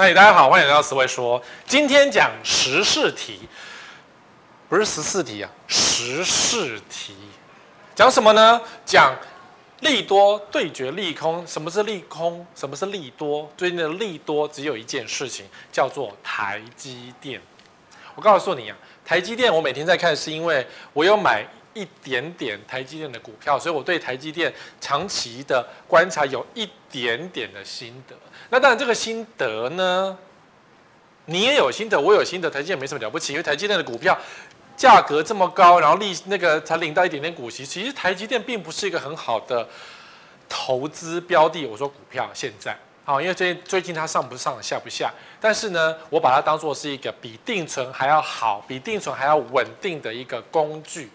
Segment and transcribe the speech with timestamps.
[0.00, 1.42] 嗨大家好，欢迎来到思维说。
[1.66, 3.40] 今天讲时事题，
[4.66, 7.14] 不是十四题啊，时事题。
[7.94, 8.58] 讲什么呢？
[8.86, 9.14] 讲
[9.80, 11.46] 利多对决利空。
[11.46, 12.46] 什么是利空？
[12.54, 13.52] 什么是利多？
[13.58, 17.38] 最近的利多只有一件事情，叫做台积电。
[18.14, 28.14] 我告诉你啊，台积电我每天在看，是因为我有买一点点台积电的股票，所以我对台积电长期的观察有一点点的心得。
[28.50, 30.18] 那当然，这个心得呢，
[31.26, 32.50] 你也有心得，我有心得。
[32.50, 34.18] 台积电没什么了不起，因为台积电的股票
[34.76, 39.68] 价格这么高，然后利那个才领到一点点股息，其实台积电并不是一个很好的
[40.48, 41.64] 投资标的。
[41.66, 51.08] 我说股票现在好，因为最近最近它上不上下不下，但是呢，我把它当做是一个比定存还要好、比定存还要稳定的一个工具。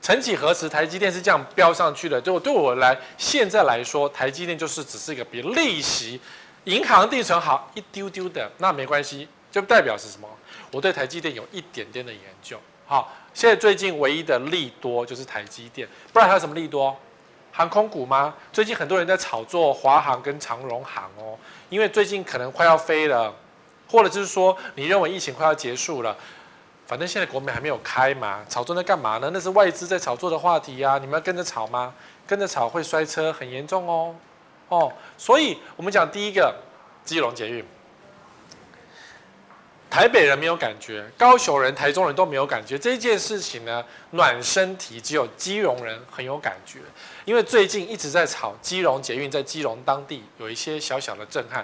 [0.00, 2.20] 曾几何时，台积电是这样飙上去的。
[2.20, 6.20] 就对我来，现在来说，台积电就是只是一个比利息、
[6.64, 10.28] 银行定存好一丢丢的，那没关系，就代表是什么？
[10.70, 12.58] 我对台积电有一点点的研究。
[12.86, 16.96] 好，现在最近唯一的利多就是台积电，不然还有什么利多？
[17.52, 18.34] 航空股吗？
[18.52, 21.36] 最近很多人在炒作华航跟长荣航哦，
[21.68, 23.34] 因为最近可能快要飞了，
[23.90, 26.16] 或者就是说你认为疫情快要结束了。
[26.88, 29.30] 反正现在国美还没有开嘛，炒作在干嘛呢？
[29.30, 31.92] 那是外资在炒作的话题呀、啊，你们要跟着炒吗？
[32.26, 34.16] 跟着炒会摔车，很严重哦。
[34.70, 36.54] 哦，所以我们讲第一个，
[37.04, 37.62] 基隆捷运，
[39.90, 42.78] 台北人没有感觉，高雄人、台中人都没有感觉。
[42.78, 46.78] 这件事情呢，暖身体只有基隆人很有感觉，
[47.26, 51.62] 因为最近一直在炒基隆捷运，在基隆当地有一些小小的震撼。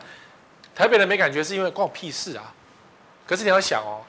[0.75, 2.53] 台北人没感觉，是因为关我屁事啊。
[3.27, 4.03] 可是你要想哦。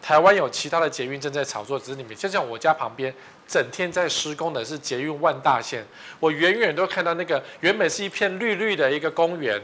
[0.00, 3.12] 台湾有其他的捷运正在炒作，只是你们就像我家旁边，
[3.46, 5.84] 整天在施工的是捷运万大线。
[6.20, 9.60] 我远远都看到那个原本是一片绿绿的一个公园，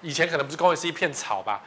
[0.00, 1.62] 以前可能不是公园，是一片草吧。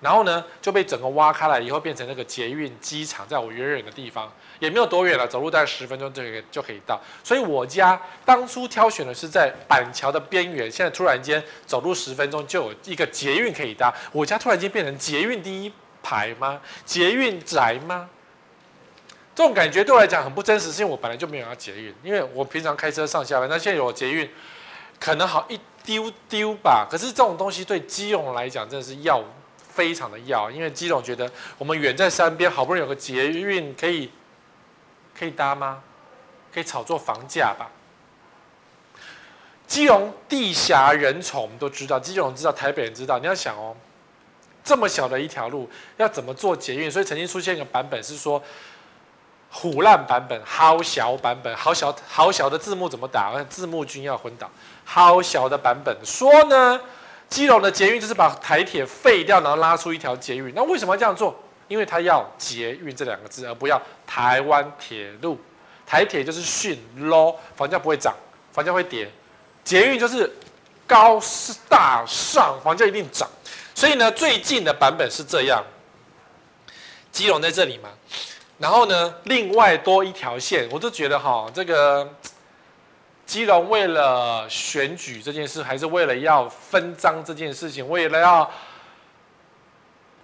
[0.00, 7.00] 然后呢，就被整个挖开来以后，变成那个捷运机场，在我远远的地方，也没有多远了，走路大概十分钟就可以就可以到。
[7.22, 16.60] 所以我家当初挑选的是在板桥的边缘，现在突然间走路十分钟就有一个捷运可以搭，我家突然间变成捷运第一排吗？
[16.84, 18.08] 捷运宅吗？
[19.34, 23.48] 这种感觉对我来讲很不真实，是因为我本来就没有要捷运，因为我平常开车上下班。
[23.48, 24.28] 那现在有捷运，
[25.00, 26.86] 可能好一丢丢吧。
[26.90, 29.24] 可是这种东西对基隆来讲真的是要
[29.56, 34.10] 非常的要，因为基隆觉得我们远在山边，好不容易有个捷运可以
[35.18, 35.82] 可以搭吗？
[36.52, 37.70] 可以炒作房价吧？
[39.66, 43.18] 基隆地狭人稠，我们都知道，基隆知道，台北人知道。
[43.18, 43.74] 你要想哦。
[44.64, 46.90] 这么小的一条路，要怎么做捷运？
[46.90, 48.42] 所以曾经出现一个版本是说，
[49.50, 53.32] 虎烂版本、好小版本、好小好小的字幕怎么打？
[53.44, 54.50] 字幕君要昏倒。
[54.84, 56.80] 好小的版本说呢，
[57.28, 60.52] 基隆的捷运就是把台铁废掉，然后拉出一条捷运。
[60.54, 61.34] 那为什么要这样做？
[61.68, 65.38] 因为他要捷运这两个字，而不要台湾铁路。
[65.86, 68.14] 台铁就是逊 low，房价不会涨，
[68.52, 69.10] 房价会跌。
[69.64, 70.30] 捷运就是
[70.86, 71.20] 高
[71.68, 73.28] 大上，房价一定涨。
[73.74, 75.64] 所以呢，最近的版本是这样，
[77.10, 77.88] 基隆在这里嘛，
[78.58, 82.08] 然后呢，另外多一条线，我就觉得哈，这个
[83.26, 88.50] 基隆为了选举这件事，还是为了要分赃这件事情，为了要，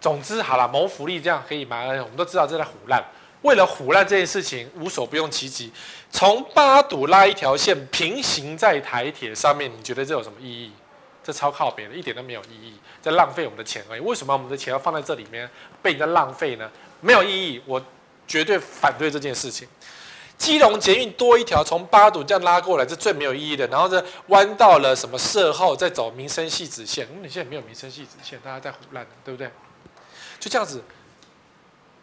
[0.00, 1.84] 总之好了，谋福利这样可以吗？
[1.86, 3.02] 我们都知道这在唬烂，
[3.42, 5.72] 为了唬烂这件事情，无所不用其极，
[6.10, 10.72] 从八堵拉一条线平行在台铁上面，你觉得这有什么意义？
[11.28, 12.72] 这超靠别的，一点都没有意义，
[13.02, 14.00] 在浪费我们的钱而已。
[14.00, 15.46] 为什么我们的钱要放在这里面
[15.82, 16.70] 被人家浪费呢？
[17.02, 17.78] 没有意义，我
[18.26, 19.68] 绝对反对这件事情。
[20.38, 23.66] 基隆捷运多一条，从八堵这样拉过来，是最没有意义的。
[23.66, 27.06] 然后这弯到了什么社后，再走民生汐止线。
[27.12, 29.50] 嗯，你现在没有民生汐止线，大家在唬烂，对不对？
[30.40, 30.82] 就这样子，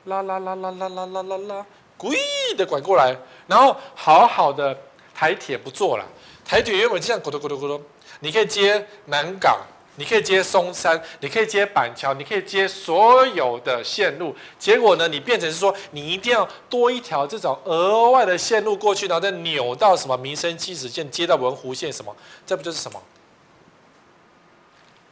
[0.03, 1.65] 啦啦啦啦啦啦啦啦啦，
[1.97, 2.17] 故意
[2.55, 3.17] 的拐过来，
[3.47, 4.77] 然后好好的
[5.15, 6.05] 台铁不做了，
[6.45, 7.83] 台铁原本这样咕嘟咕嘟咕嘟。
[8.19, 9.59] 你可以接南港，
[9.97, 14.35] 你可以接松山，你可以接板桥，你可以接所有的线路。
[14.59, 22.15] 结果呢，你变成是说，你一定要多一条这种额外的线路过去，然后再扭到什么民生汐止线，接到文湖线什么，
[22.45, 23.01] 这不就是什么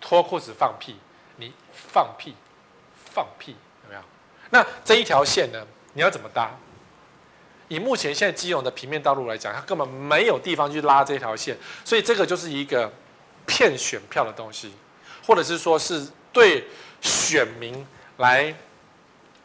[0.02, 0.98] 脱裤子放屁？
[1.38, 2.36] 你放屁，
[3.14, 4.02] 放屁，有没有？
[4.50, 6.52] 那这一条线呢，你要怎么搭？
[7.70, 12.92] 以目前现在基隆的平面道路来讲，它根本没有地方去拉这条线，所以这个就是一个
[13.46, 14.74] 骗选票的东西，
[15.26, 16.66] 或者是说是对
[17.02, 17.86] 选民
[18.18, 18.54] 来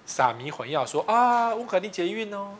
[0.04, 2.50] 撒迷魂药，说啊，乌克丽捷运哦，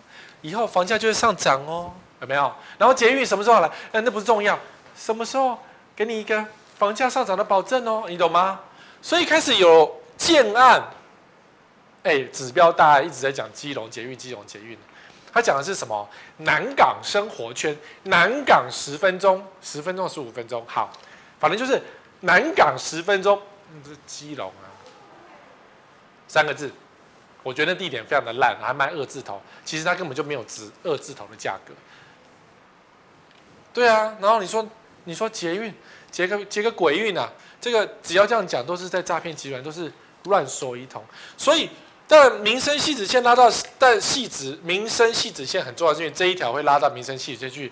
[0.42, 2.52] 以后房价就会上涨哦，有没有？
[2.78, 3.70] 然后捷运什么时候来？
[3.92, 4.58] 那那不是重要，
[4.96, 5.58] 什么时候
[5.94, 6.44] 给你一个
[6.76, 8.04] 房价上涨的保证哦？
[8.08, 8.60] 你懂吗？
[9.02, 10.82] 所以开始有建案，
[12.02, 14.78] 哎，指标大家一直在讲基隆捷运，基隆捷运。
[15.32, 16.08] 他讲的是什么？
[16.38, 20.90] 南港生活圈，南港十分钟，十分钟十五分钟，好，
[21.38, 21.80] 反正就是
[22.20, 23.40] 南港十分钟，
[23.70, 24.66] 嗯，这是基隆啊，
[26.26, 26.70] 三个字，
[27.42, 31.74] 我觉得地点非常的烂，还卖二字头，其实它根本就没有值二字头的价格。
[33.72, 34.66] 对啊，然后你说
[35.04, 35.72] 你说捷运，
[36.10, 37.30] 捷个捷个鬼运啊！
[37.60, 39.92] 这个只要这样讲，都是在诈骗集团，都是
[40.24, 41.04] 乱说一通，
[41.36, 41.68] 所以。
[42.10, 47.70] 但民生汐止线拉到，但汐止民生汐止线很重要，是因为这一条会拉到民生汐止线去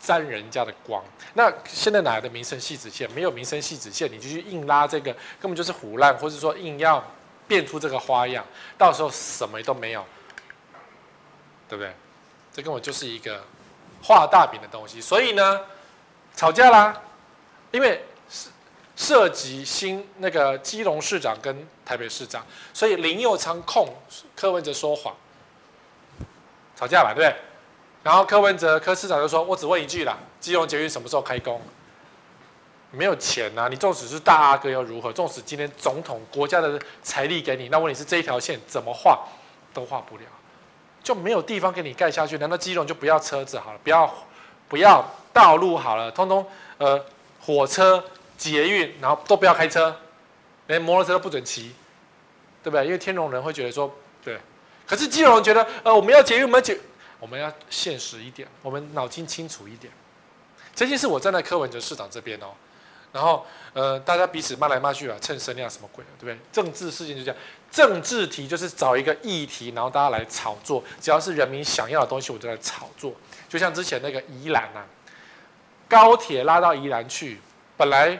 [0.00, 1.04] 沾人家的光。
[1.34, 3.08] 那现在哪来的民生汐止线？
[3.12, 7.04] 没有民生汐止线，你就去硬拉这个，根本就是胡烂，或者说硬要
[7.46, 8.42] 变出这个花样，
[8.78, 10.02] 到时候什么都没有，
[11.68, 11.94] 对不对？
[12.50, 13.44] 这根本就是一个
[14.02, 15.02] 画大饼的东西。
[15.02, 15.60] 所以呢，
[16.34, 16.98] 吵架啦，
[17.72, 18.02] 因为。
[18.96, 21.54] 涉及新那个基隆市长跟
[21.84, 23.94] 台北市长，所以林佑昌控
[24.34, 25.14] 柯文哲说谎，
[26.74, 27.36] 吵架吧，对不对？
[28.02, 31.60] 然后柯文哲柯市长就说：“我只问一句啦，基隆捷运什么时候开工？
[32.90, 35.12] 没有钱呐、你纵使是大阿哥又如何？
[35.12, 39.26] 纵使今天总统国家的财力给你，那问题是这一条线怎么画
[39.74, 40.22] 都画不了，
[41.02, 42.38] 就没有地方给你盖下去。
[42.38, 44.14] 难道基隆就不要车子好了，不要
[44.68, 45.04] 不要
[45.34, 46.46] 道路好了，通通
[46.78, 47.04] 呃
[47.42, 48.02] 火车？”
[48.36, 49.96] 捷运，然后都不要开车，
[50.66, 51.74] 连摩托车都不准骑，
[52.62, 52.84] 对不对？
[52.84, 53.92] 因为天龙人会觉得说，
[54.22, 54.38] 对。
[54.86, 56.78] 可是基隆人觉得，呃，我们要捷运，我们要捷，
[57.18, 59.92] 我们要现实一点，我们脑筋清楚一点。
[60.74, 62.52] 这件事我站在柯文哲市长这边哦，
[63.10, 66.38] 然后呃，大家彼此骂来骂去啊，蹭声量什么鬼的，对不对？
[66.52, 67.36] 政治事情就这样，
[67.70, 73.12] 政治题就是找一个议题，然后大家来炒作，只要是人民想要的东西，我就来炒作。
[73.48, 74.86] 就像之前那个宜兰啊，
[75.88, 77.40] 高铁拉到宜兰去。
[77.76, 78.18] 本来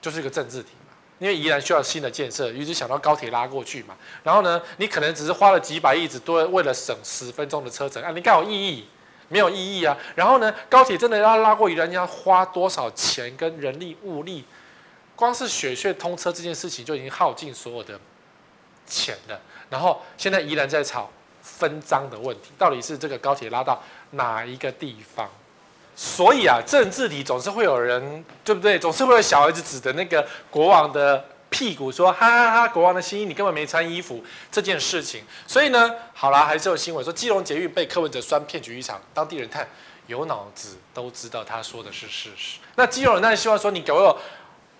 [0.00, 3.96] 就是一个政治题嘛，因为宜兰需要新的建设，于是想到高铁拉过去嘛。
[4.22, 8.88] 然后呢，你可能只是花了几百亿，只多为了省十分钟的车程啊，你该有意义？
[9.28, 9.96] 没有意义啊。
[10.14, 14.44] 然后呢，高铁真的要拉过宜兰，你要花多少钱跟人力物力？
[15.14, 17.98] 光是雪隧通车这件事情就已经耗尽所有的
[18.86, 19.40] 钱了。
[19.68, 21.10] 然后现在宜兰在吵
[21.42, 25.28] 分赃的问题，到底是这个高铁拉到哪一个地方？
[26.00, 28.78] 所以啊，政治里总是会有人，对不对？
[28.78, 39.02] 总是会有小孩子指着那个国王的屁股说：“哈哈哈，国王的新衣你根本没穿衣服。”这件事情，所以呢，好啦，还是有新闻说基隆捷运被柯文哲酸骗局一场。
[39.12, 39.68] 当地人看
[40.06, 42.60] 有脑子都知道他说的是事实。
[42.76, 44.16] 那基隆人当然希望说你给我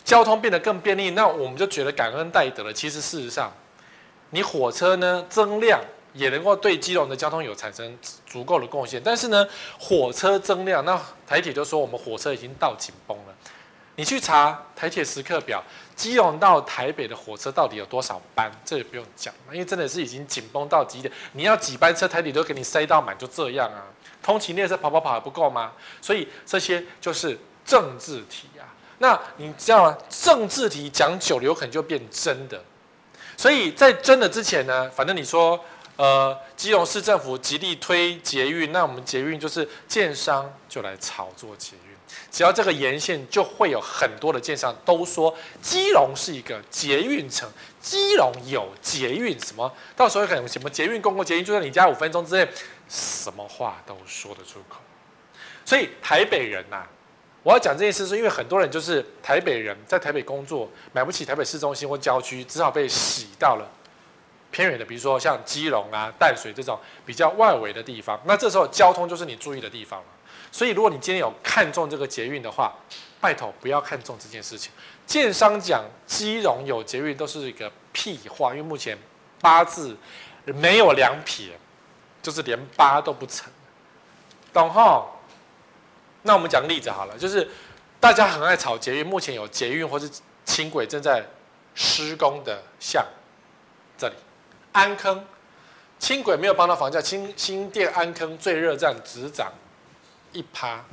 [0.05, 2.73] 交通变得更便利，那我们就觉得感恩戴德了。
[2.73, 3.53] 其实事实上，
[4.31, 5.81] 你火车呢增量。
[6.19, 9.47] 也能够对基隆的交通有产生足够的贡献，但是呢，
[9.79, 13.35] 火车增量，那台铁就说我们火车已经到紧绷了。
[13.95, 15.63] 你去查台铁时刻表，
[15.95, 18.51] 基隆到台北的火车到底有多少班？
[18.65, 21.13] 这也不用讲，因为真的是已经紧绷到极点。
[21.33, 23.87] 你要几班车，台铁都给你塞到满，就这样啊。
[24.21, 25.73] 通勤列车跑跑跑还不够吗？
[26.01, 28.67] 所以这些就是政治题啊。
[28.99, 29.97] 那你知道吗？
[30.09, 32.61] 政治题讲久了，有可能就变真的。
[33.37, 35.59] 所以在真的之前呢，反正你说。
[35.99, 47.51] 呃，基隆市政府极力推捷运，那我们捷运就是建商就来炒作捷运，只要这个沿线就会有很多的建商都说基隆是一个捷运城，
[47.81, 52.49] 基隆有捷运什么，到时候可能什么捷运公共捷运就在你家五分钟之内，
[52.89, 54.77] 什么话都说得出口。
[55.65, 56.87] 所以台北人呐、啊，
[57.43, 63.69] 我要讲这件事是因为很多人就是台北人在台北工作，买不起台北市中心或郊区，只好被洗到了。
[64.51, 70.07] 偏远的，比如说像基隆啊、淡水这种比较外围的地方，那这时候交通就是你注意的地方了。
[70.51, 72.75] 所以，如果你今天有看中这个捷运的话，
[73.21, 74.73] 拜托不要看中这件事情。
[75.07, 78.97] 建商讲基隆有捷运都是一个屁话，因为目前
[79.41, 79.95] 八字
[80.47, 81.59] 没有两撇，
[82.23, 83.51] 就是连八都不成，
[84.53, 85.11] 懂吼？
[86.23, 87.47] 那我们讲例子好了，就是
[88.01, 90.11] 大家很爱炒捷运，目前有捷运或是
[90.47, 91.23] 轻轨正在
[91.75, 93.05] 施工的，像
[93.99, 94.15] 这里。
[94.79, 95.25] 安坑
[95.99, 99.53] 轻轨没有帮到房价，新新店安坑最热站只涨
[100.31, 100.85] 一趴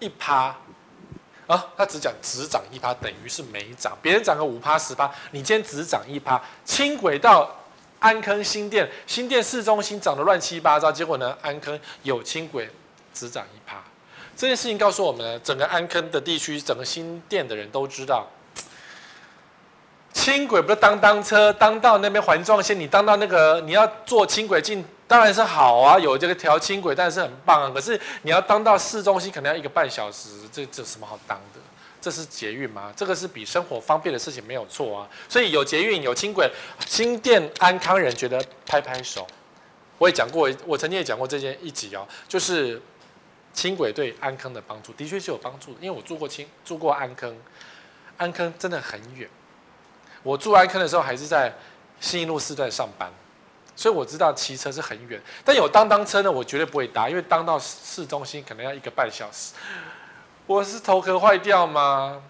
[0.00, 0.46] 一趴
[1.46, 3.96] 啊，他只讲只涨一趴，等于是没涨。
[4.02, 6.42] 别人涨个五趴十趴，你今天只涨一趴。
[6.64, 7.48] 轻轨到
[8.00, 12.68] 安坑新店，新店市中心涨得乱七八糟，结果呢，安坑有轻轨
[13.14, 13.80] 只涨一趴。
[14.36, 18.26] 这件事情告诉我们，整个安坑的地区，整个新店的人都知道。
[20.16, 27.70] 轻轨不是当当车，当到那边环状线，你当到那个你要坐轻轨进，当然是好啊，有这个条轻轨，但是很棒啊。
[27.72, 31.60] 可是你要当到市中心，可能要一个半小时，这这什么好当的？
[32.00, 32.90] 这是捷运吗？
[32.96, 35.06] 这个是比生活方便的事情，没有错啊。
[35.28, 36.50] 所以有捷运有轻轨，
[36.86, 39.26] 新店安康人觉得拍拍手。
[39.98, 42.80] 我也讲过，我曾经也讲过这件一集哦，就是
[43.52, 45.78] 轻轨对安康的帮助，的确是有帮助的。
[45.82, 47.36] 因为我住过轻，住过安坑，
[48.16, 49.28] 安坑真的很远。
[50.26, 51.52] 我住安坑的时候还是在
[52.00, 53.08] 新一路四段上班，
[53.76, 55.22] 所以我知道骑车是很远。
[55.44, 59.54] 但有当当车呢，我绝对不会搭，因为当到市中心可能要一个半小时。
[60.44, 62.20] 我是头壳坏掉吗？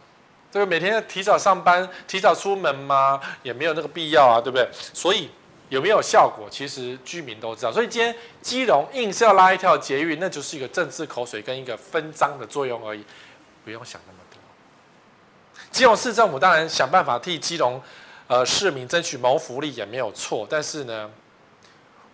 [0.53, 3.19] 这个每天要提早上班、提早出门吗？
[3.43, 4.69] 也没有那个必要啊，对不对？
[4.93, 5.31] 所以
[5.71, 7.73] 有没有效果，其实居民都知道。
[7.73, 13.03] 所以今天基隆硬是要拉一条捷运，那就是一个政治口水跟一个分赃的作用而已，
[13.65, 14.16] 不用想那么。
[15.77, 17.79] 基隆市政府当然想办法替基隆，
[18.29, 21.11] 呃市民争取谋福利也没有错，但是呢，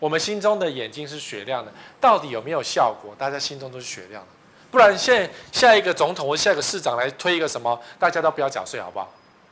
[0.00, 3.14] 我们心中的眼睛是雪亮的，到底有没有效果？
[3.16, 4.28] 大家心中都是雪亮的，
[4.69, 9.09] 不然现在下一个总统或下一个市长来推一个什么，大家都不要缴税好不好？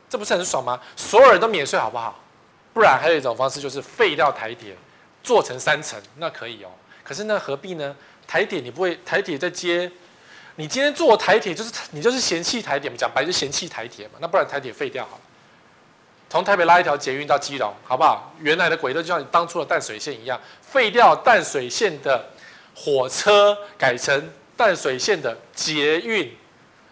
[0.09, 0.77] 这不是很爽吗？
[0.97, 2.19] 所有人都免税好不好？
[2.73, 4.75] 不然还有一种方式就是废掉台铁，
[5.23, 6.69] 做成三层，那可以哦。
[7.01, 7.95] 可是那何必呢？
[8.27, 9.89] 台铁你不会台铁在接。
[10.55, 14.13] 你今天坐台铁，就是你就是嫌弃台铁嘛，讲白就嫌弃台铁嘛。
[14.19, 15.21] 那不然台铁废掉好了，
[16.29, 18.33] 从台北拉一条捷运到基隆，好不好？
[18.39, 22.25] 原来的轨道就像你当初的淡水线一样，废掉淡水线的
[22.75, 26.35] 火车，改成淡水线的捷运，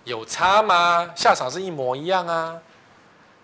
[0.05, 1.11] 有差吗？
[1.15, 2.57] 下场是一模一样啊。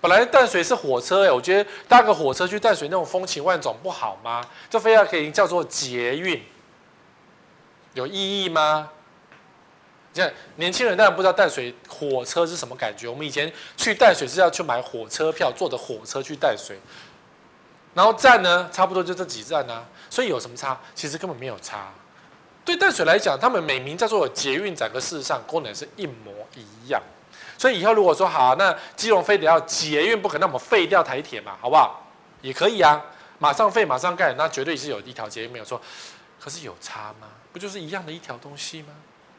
[0.01, 4.43] 本来淡水是火车哎、我觉得搭个火车去淡水那种风情万种不好吗？
[4.69, 6.43] 就非要可以叫做捷运，
[7.93, 8.89] 有意义吗？
[10.15, 13.05] 你看年轻人当然不知道淡水火车是什么感觉。
[13.05, 16.79] 我们以前去淡水是要去买火车票，坐着火车去淡水，
[17.93, 19.83] 然后站呢，差不多就这几站啊。
[20.09, 20.79] 所以有什么差？
[20.95, 21.91] 其实根本没有差。
[22.63, 27.03] 对淡水来讲，他们美名叫做捷运站，可事实上功能是一模一样。
[27.57, 32.07] 所以以后如果说好，那基隆非得要捷运不可，那我们废掉台铁嘛，好不好？
[32.41, 33.03] 也可以啊，
[33.37, 35.81] 马上废，马上盖，那绝对是有一条捷运没有错。
[36.39, 37.27] 可是有差吗？
[37.51, 38.93] 不就是一样的一条东西吗？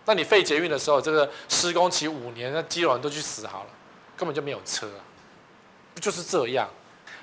[0.07, 3.71] 那你废捷运的时候，这个施工期五年，那基隆人都去死好了，
[4.17, 4.89] 根本就没有车，
[5.93, 6.71] 不就是这样？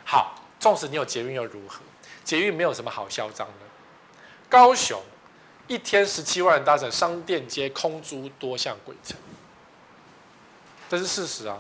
[0.04, 1.80] 好，纵使你有捷运又如何？
[2.25, 3.54] 捷运没有什么好嚣张的。
[4.50, 5.02] 高雄
[5.68, 9.18] 一天十七万人搭乘商店街空租多项鬼城，
[10.90, 11.58] 这是事实啊。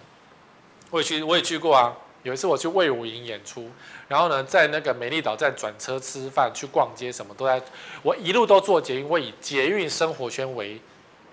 [0.89, 1.95] 我也去，我也去过啊。
[2.23, 3.69] 有一次我去魏武营演出，
[4.07, 7.61] 然后呢，在那个美丽岛站转车吃饭、去逛街，什么都在。
[8.01, 10.81] 我一路都坐捷运，我以捷运生活圈为。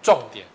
[0.02, 0.46] 重点，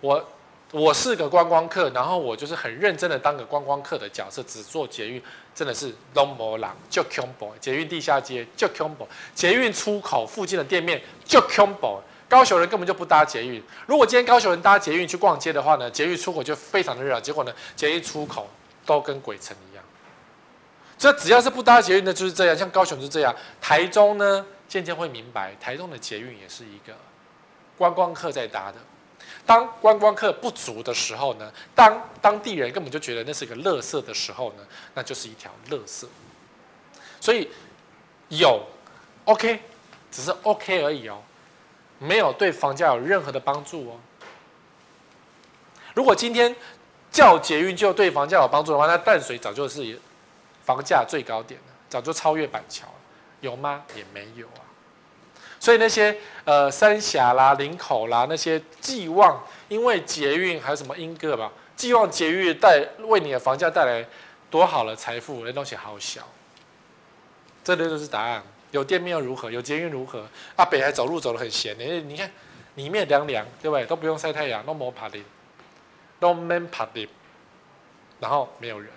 [0.00, 0.28] 我
[0.72, 5.22] 我是个观光客，然后我就是很认真的当个观光客的角色，只做捷运，
[5.54, 7.50] 真的是拢无人就 combo。
[7.60, 12.00] 捷运地下街就 combo，捷运出口附近的店面就 combo。
[12.28, 18.48] 高雄人根本就不搭捷运，如果今天高雄人搭捷运去逛街的话呢，捷运出口就非常的热闹，结果呢，捷运出口
[18.86, 19.84] 都跟鬼城一样。
[20.96, 23.34] 这只要是不搭捷运的，就是这样，像高雄就是这样。
[23.60, 26.94] 台中呢，渐渐会明白，台中的捷运也是一个。
[27.80, 28.76] 观光客在搭的，
[29.46, 36.04] 当观光客不足的时候呢，当当地人根本就觉得那是一个垃圾的时候呢，那就是一条垃圾。
[37.18, 37.48] 所以
[38.28, 38.62] 有
[39.24, 39.62] OK，
[40.10, 41.22] 只是 OK 而已哦，
[41.98, 43.96] 没有对房价有任何的帮助哦。
[45.94, 46.54] 如果今天
[47.10, 49.98] 叫捷运就对房价有帮助的话，那淡水早就是
[50.66, 52.92] 房价最高点了，早就超越板桥了，
[53.40, 53.82] 有吗？
[53.96, 54.68] 也没有啊。
[55.60, 64.04] 所以那些呃三峡啦、林口啦那些寄望，因为捷运还有什么莺歌吧，寄望捷运带为你的房价带来
[64.50, 66.22] 多好的财富，那东西好小。
[67.62, 68.42] 这里就是答案。
[68.70, 69.50] 有店面又如何？
[69.50, 70.24] 有捷运如何？
[70.56, 71.84] 阿北还走路走得很闲呢。
[71.84, 72.30] 你看
[72.76, 73.84] 里面凉凉，对不对？
[73.84, 75.18] 都不用晒太阳，都没爬的，
[76.18, 77.08] 都没爬的。
[78.18, 78.88] 然后没有人，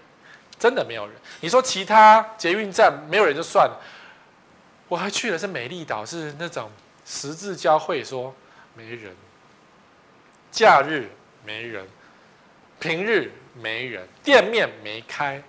[0.58, 1.16] 真的没有人。
[1.42, 3.82] 你说其他捷运站没有人就算了。
[4.94, 6.70] 我还去了是美丽岛，是那种
[7.04, 8.32] 十字交汇，说
[8.76, 9.16] 没人，
[10.52, 11.10] 假日
[11.44, 11.88] 没人，
[12.80, 15.42] 平日没人，店面没开，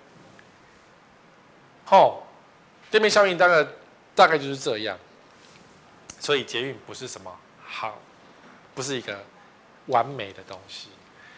[1.85, 2.25] 吼，
[2.89, 3.67] 店面效应大概
[4.15, 4.97] 大概就是这样，
[6.19, 7.31] 所以捷运不是什么
[7.63, 8.01] 好，
[8.73, 9.23] 不是一个
[9.85, 10.89] 完美的东西，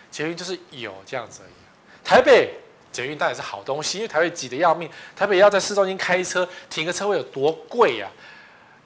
[0.10, 1.54] 捷运就是有这样子而已。
[2.06, 2.58] 台北。
[2.92, 4.90] 捷运当然是好东西，因为台北挤得要命。
[5.16, 8.10] 台北要在市中心开车停个车位有多贵啊？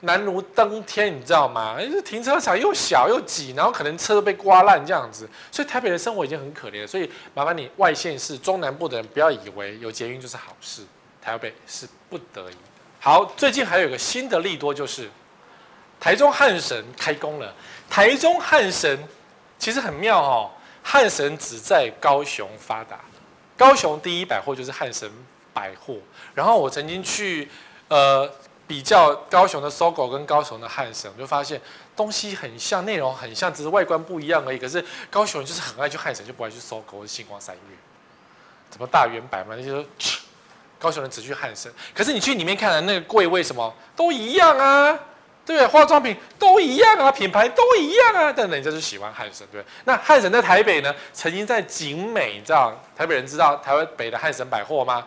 [0.04, 1.78] 难如登天，你知道吗？
[2.04, 6.84] 停车场又小又挤，然后可能车都被刮烂这样子，所以台北的生活已经很可怜。
[6.84, 10.82] 所以麻烦你外县市中南部的人不要以为有捷运就是好事，
[11.20, 12.54] 台北是不得已。
[12.98, 15.08] 好，最近还有一个新的利多就是
[16.00, 17.54] 台中汉神开工了。
[17.88, 18.98] 台中汉神
[19.56, 20.50] 其实很妙哦，
[20.82, 22.98] 汉神只在高雄发达，
[23.62, 25.08] 高雄第一百货就是汉神
[25.54, 25.94] 百货。
[26.34, 27.48] 然后我曾经去
[27.86, 28.28] 呃
[28.66, 31.60] 比较高雄的搜狗跟高雄的汉神，我就发现
[31.94, 34.58] 东西很像，内容很像，只是外观不一样而已。
[34.58, 37.76] 可是高雄人就是很爱去汉神，就不爱去搜狗或星光三月，
[38.72, 39.84] 什么大远百嘛那些都。
[40.82, 44.98] 高雄人只去汉神，可是你去里面看的那个柜为什么都一样啊？
[45.44, 45.66] 对？
[45.66, 49.64] 化妆品都一样啊，品牌都一样啊，但人家就喜欢汉神，对。
[49.84, 50.94] 那汉神在台北呢？
[51.12, 55.06] 曾经在景美，你知道台北人知道台湾北的汉神百货吗？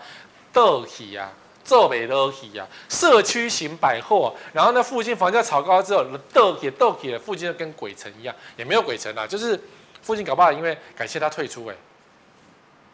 [0.51, 1.31] 德喜啊，
[1.63, 4.35] 这北德喜啊，社区型百货。
[4.53, 9.59] 然后呢附近房价炒高之后，德喜豆喜的附近就跟鬼城一样，也没有鬼城啊，就是
[10.01, 11.75] 附近搞不好因为感谢他退出，哎，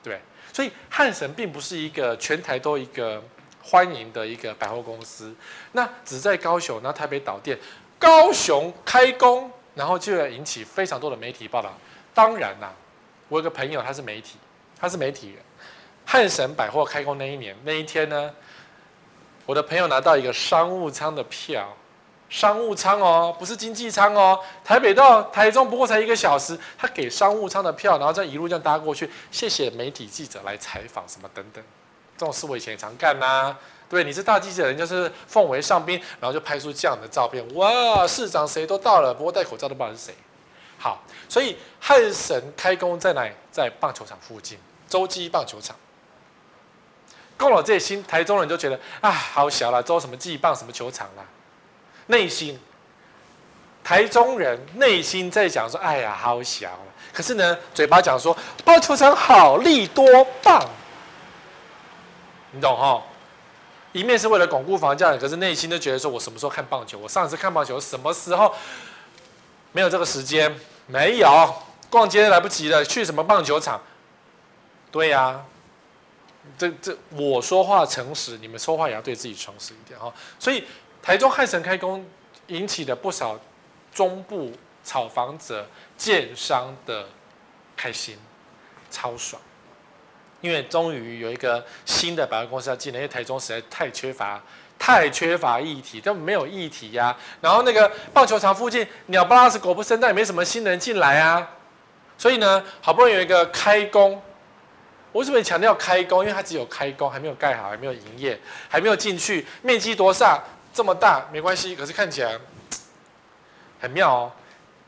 [0.03, 0.19] 对。
[0.53, 3.23] 所以汉神并不是一个全台都一个
[3.63, 5.33] 欢迎的一个百货公司，
[5.73, 7.57] 那只在高雄，那台北倒店，
[7.99, 11.71] 高雄开工，然后就要引起非常多的媒体报道。
[12.13, 12.73] 当然啦，
[13.29, 14.37] 我有个朋友他是媒体，
[14.79, 15.37] 他是媒体人。
[16.05, 18.31] 汉神百货开工那一年那一天呢，
[19.45, 21.73] 我的朋友拿到一个商务舱的票。
[22.29, 24.39] 商务舱哦，不是经济舱哦。
[24.63, 29.09] 台北到台中不过才一个小时，他给商务舱的票，然后再一路这样搭过去。
[29.31, 31.61] 谢谢媒体记者来采访什么等等，
[32.21, 33.59] 这种事我以前也常干呐、啊。
[33.89, 37.43] 对，你是大记者，人家是奉为上宾，然后就拍出这样的照片。
[37.55, 40.13] 哇，市长谁都到了，不过戴口罩都不知道是谁。
[40.77, 43.31] 好，所以汉神开工在哪里？
[43.51, 45.75] 在棒球场附近，洲际棒球场。
[47.35, 51.25] 够了，这些新台中人就觉得啊，好小了，洲什么际棒什么球场啦。
[52.05, 52.59] 内心，
[53.83, 56.69] 台中人内心在讲说：“哎呀，好小。”
[57.11, 60.63] 可是呢，嘴巴讲说：“棒球场好，利多棒。”
[62.51, 63.01] 你懂哈？
[63.93, 66.97] 一面是为了巩固房价，可是内心都觉得说：“我什么时候看棒球？
[66.97, 68.53] 我上次看棒球什么时候？
[69.71, 70.53] 没有这个时间，
[70.87, 71.53] 没有
[71.89, 73.81] 逛街来不及了，去什么棒球场？”
[74.91, 75.43] 对呀、
[76.57, 80.13] 这这我说话诚实，你们说话也要对自己诚实一点哈。
[80.39, 80.63] 所以。
[81.03, 82.05] 台中汉神开工，
[82.45, 83.35] 引起了不少
[83.91, 84.51] 中部
[84.83, 87.07] 炒房者、建商的
[87.75, 88.19] 开心，
[88.91, 89.41] 超爽，
[90.41, 94.41] 因为终于有一个新的百货公司要进来，因为台中实在太缺乏、
[94.77, 101.47] 太缺乏议题，根本没有议题呀、然后那个棒球场附近鸟不拉屎、狗不生但，也没什么新人进来啊。
[102.17, 104.21] 所以呢，好不容易有一个开工，
[105.11, 106.21] 我为什么强调开工？
[106.21, 110.41] 因为它只有开工，还没有盖好，还没有营业，还没有进去，面积多大？
[110.73, 112.39] 这么大没关系，可是看起来
[113.79, 114.31] 很妙哦。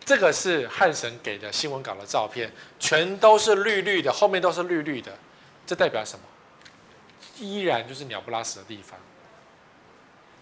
[0.05, 5.11] 这个是汉神给的新闻稿的照片，全都是绿绿的，后面都是绿绿的，
[5.65, 6.25] 这代表什么？
[7.39, 8.99] 依然就是鸟不拉屎的地方。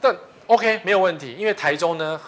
[0.01, 0.15] 但
[0.47, 2.19] OK 没有问题，因为台中呢，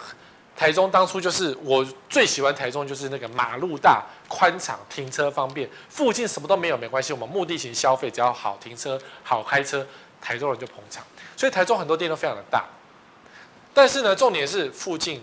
[0.56, 9.86] 台中当初就是我最喜欢台中，就是那个马路大、宽敞、停车方便，附近什么都没有没关系，我们目的型消费只要好停车、好开车，
[10.20, 11.04] 台中人就捧场。
[11.36, 12.64] 所以台中很多店都非常的大。
[13.74, 15.20] 但是呢，重点是附近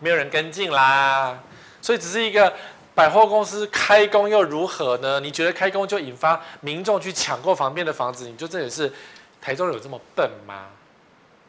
[0.00, 1.38] 没有人跟进啦，
[1.82, 2.52] 所以只是一个
[2.94, 5.18] 百货公司开工又如何呢？
[5.18, 8.28] 你觉得开工就引发民众去抢购旁边的房子？
[8.28, 8.92] 你就真的是
[9.40, 10.66] 台中人有这么笨吗？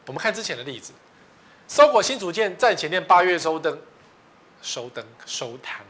[0.06, 0.92] 我们看之前的例子
[1.68, 3.80] 搜狗新竹店站前店八月收灯，
[4.60, 5.84] 收灯收摊。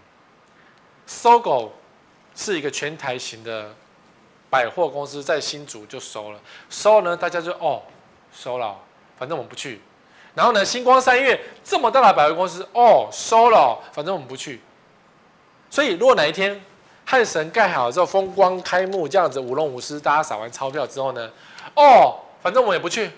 [1.07, 1.73] 搜狗
[2.35, 3.75] 是一个全台型的
[4.51, 7.83] 百货公司，在新竹就收了，收了呢，大家就哦，
[8.33, 8.77] 收了。
[9.19, 9.81] 反正我们不去，
[10.35, 14.61] 然后呢，星光三月这么大的百货公司哦，收了，反正我们不去。
[15.71, 16.61] 所以如果哪一天
[17.05, 21.31] 汉神盖好了之后风光开幕这样子舞龙舞狮，大家撒完钞票之后呢，
[21.75, 23.11] 哦，反正我也不去。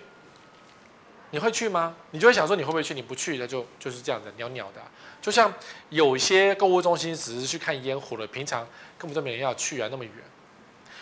[1.30, 1.94] 你会去吗？
[2.12, 2.94] 你就会想说你会不会去？
[2.94, 4.80] 你不去那就就是这样子，鸟鸟的。
[5.20, 5.52] 就像
[5.90, 10.12] 有些购物中心只是去看烟火了，平常根本就没人要去啊，那么远。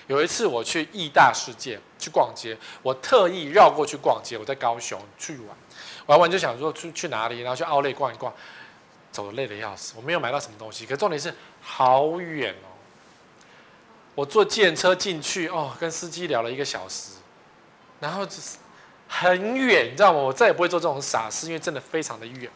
[0.09, 4.37] 有一次我去义大世界去逛街，我特意绕过去逛街。
[4.37, 5.57] 我在高雄去玩，
[6.07, 8.33] 玩完就想说去去哪里，然后去奥莱逛一逛，
[9.17, 9.95] 走得累得要死。
[9.97, 12.69] 我没有买到什么东西，可重点是好远哦。
[14.15, 17.13] 我坐计程车进去哦，跟司机聊了一个小时，
[17.99, 18.59] 然后就是
[19.09, 20.19] 很远，你知道吗？
[20.19, 22.51] 我再也不会做这种傻事，因为真的非常的远。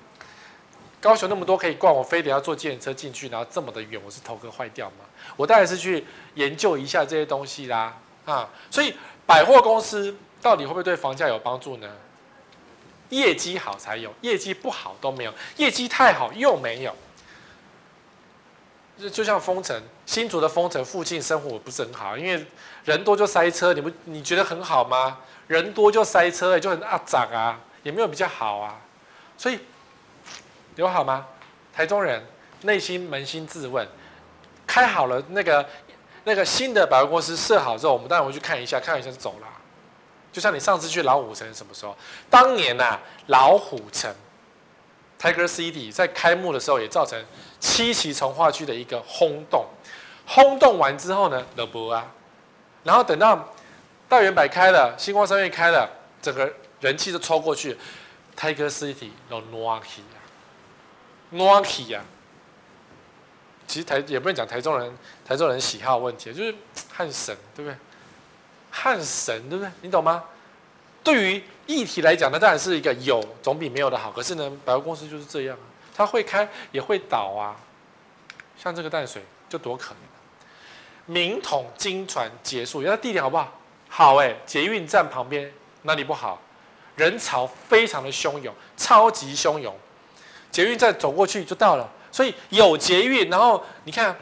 [1.00, 5.06] 高雄那么多可以逛，我非得要坐计程车进去，然后这么的远，我是头壳坏掉吗？
[5.36, 7.96] 我当然是去研究一下这些东西啦，
[8.26, 8.94] 啊，所以
[9.24, 11.90] 百货公司到底会不会对房价有帮助呢？
[13.10, 16.96] 业绩好才有，业绩不好都没有，业绩太好又没有。
[18.98, 22.46] 就就像封城，新竹的封城附近生活不是很好，因为
[22.84, 25.18] 人多就塞车，你不你觉得很好吗？
[25.46, 28.80] 人多就塞车，就很阿杂啊，也没有比较好啊，
[29.36, 29.58] 所以。
[30.76, 31.26] 有好吗？
[31.74, 32.24] 台中人
[32.62, 33.86] 内心扪心自问，
[34.66, 35.68] 开好了那个
[36.24, 39.48] 那个新的百货公司设好之后，我们当然回去看一下，看一下就走了。
[40.32, 41.96] 就像你上次去老虎城什么时候？
[42.28, 44.14] 当年呐、啊，老虎城
[45.20, 47.22] Tiger City 在开幕的时候也造成
[47.58, 49.66] 七期重化区的一个轰动。
[50.26, 52.06] 轰动完之后呢，了不啊，
[52.84, 53.52] 然后等到
[54.08, 55.90] 大圆百开了，星光三越开了，
[56.22, 57.76] 整个人气都抽过去
[58.38, 60.16] ，Tiger City 都 Noaki 啊
[61.32, 62.04] ，Noki 啊。
[63.66, 66.54] 其实台也不能讲台中人，台中人喜好问题，就是
[66.92, 67.76] 汉神，对不对？
[68.70, 69.70] 汉神，对不对？
[69.82, 70.24] 你懂吗？
[71.02, 74.10] 对于议题来讲，呢当然是一个有总比没有的好。
[74.12, 75.64] 可是呢，百货公司就是这样啊，
[75.96, 77.56] 它会开也会倒啊。
[78.56, 79.96] 像这个淡水就多可怜。
[81.06, 83.52] 明统金船结束，原来地点好不好？
[83.88, 85.52] 好哎，捷运站旁边
[85.82, 86.40] 哪里不好？
[86.96, 89.74] 人潮非常的汹涌，超级汹涌。
[90.50, 94.14] 捷运站走过去就到了，所以有捷运，然后你看，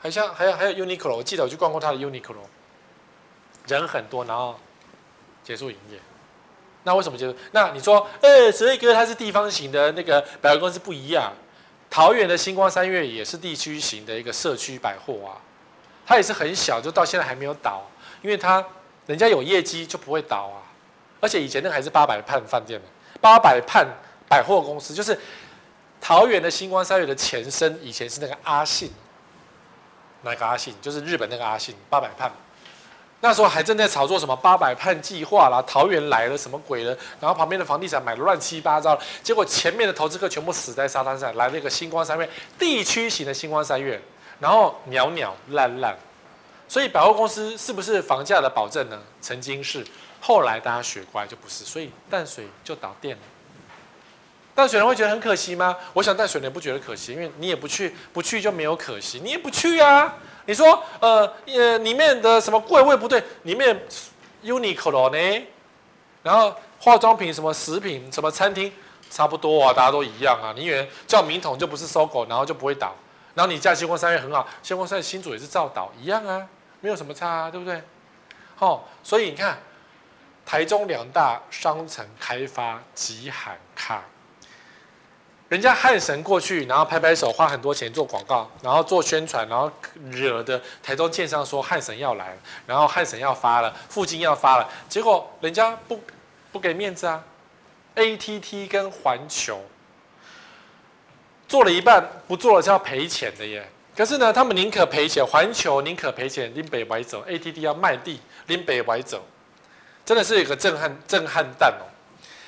[0.00, 2.34] 好像还有还有 Uniqlo，我记得我去逛过他的 Uniqlo，
[3.66, 4.58] 人很多，然后
[5.42, 5.98] 结束营业。
[6.82, 7.34] 那为什么结束？
[7.52, 11.32] 那你说，呃，所以哥它是地方型的那个百货公司不一样，
[11.88, 15.40] 桃园的星光三月也是地区型的一个社区百货啊。
[16.06, 17.82] 它也是很小，就到现在还没有倒，
[18.20, 18.62] 因为它
[19.06, 20.60] 人家有业绩就不会倒啊。
[21.20, 22.86] 而且以前那个还是八百盼饭店的，
[23.22, 23.88] 八百盼
[24.28, 25.18] 百货公司就是
[26.02, 28.92] 桃园的星光三月的前身，以前是那个阿信，
[30.20, 30.74] 哪个阿信？
[30.82, 32.30] 就是日本那个阿信，八百盼。
[33.24, 43.98] 那时候还正在炒作什么八百盼计划啦，桃园来了什么鬼的，然后旁边的房地产买的乱七八糟，结果前面的投资客全部死在沙滩上，来了一个星光三月地区型的星光三月。
[44.40, 45.96] 然后袅袅烂烂，
[46.68, 49.00] 所以百货公司是不是房价的保证呢？
[49.22, 49.82] 曾经是，
[50.20, 53.22] 后来大家学乖就不是，所以淡水就倒店了。
[54.54, 55.74] 淡水人会觉得很可惜吗？
[55.94, 60.14] 我想淡水人不觉得可惜，因为你也不去，不去就没有可惜，你也不去啊。
[60.46, 63.80] 你说呃呃里面的什么柜位不对，里面
[64.44, 65.46] Uniqlo 呢？
[66.22, 68.72] 然后化妆品什么食品什么餐厅
[69.10, 70.52] 差不多啊，大家都一样啊。
[70.56, 72.94] 你以为叫明统就不是搜狗然后就不会倒？
[73.34, 76.46] 然后你家新光三月很好，新光三月新主也是照倒一样啊，
[76.80, 77.82] 没有什么差啊，对不对？
[78.58, 79.58] 哦，所以你看，
[80.46, 84.04] 台中两大商城开发极喊卡，
[85.48, 89.70] 人家汉神过去，然后拍拍手，花很多钱做广告，然后做宣传，然后
[90.10, 96.00] 惹得台中建商说汉神要来，然后汉神要发了，附近要发了，结果人家不
[96.50, 97.22] 不给面子啊
[97.94, 99.62] ，ATT 跟环球。
[101.46, 109.22] 做了一半不做了是要赔钱的耶，可是呢，他们宁可赔钱，环球宁可赔钱，拎北歪走，ATT 要卖地，拎北歪走，
[110.06, 111.84] 真的是一个震撼震撼弹哦。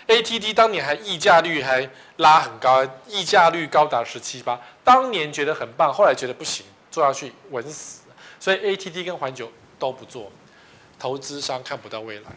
[0.09, 8.03] ATT 当年还溢价率还拉很高，溢价率高达十七八，当年觉得很棒，后来觉得不行，做下去稳死，
[8.39, 10.31] 所以 ATT 跟环球都不做，
[10.99, 12.31] 投资商看不到未来。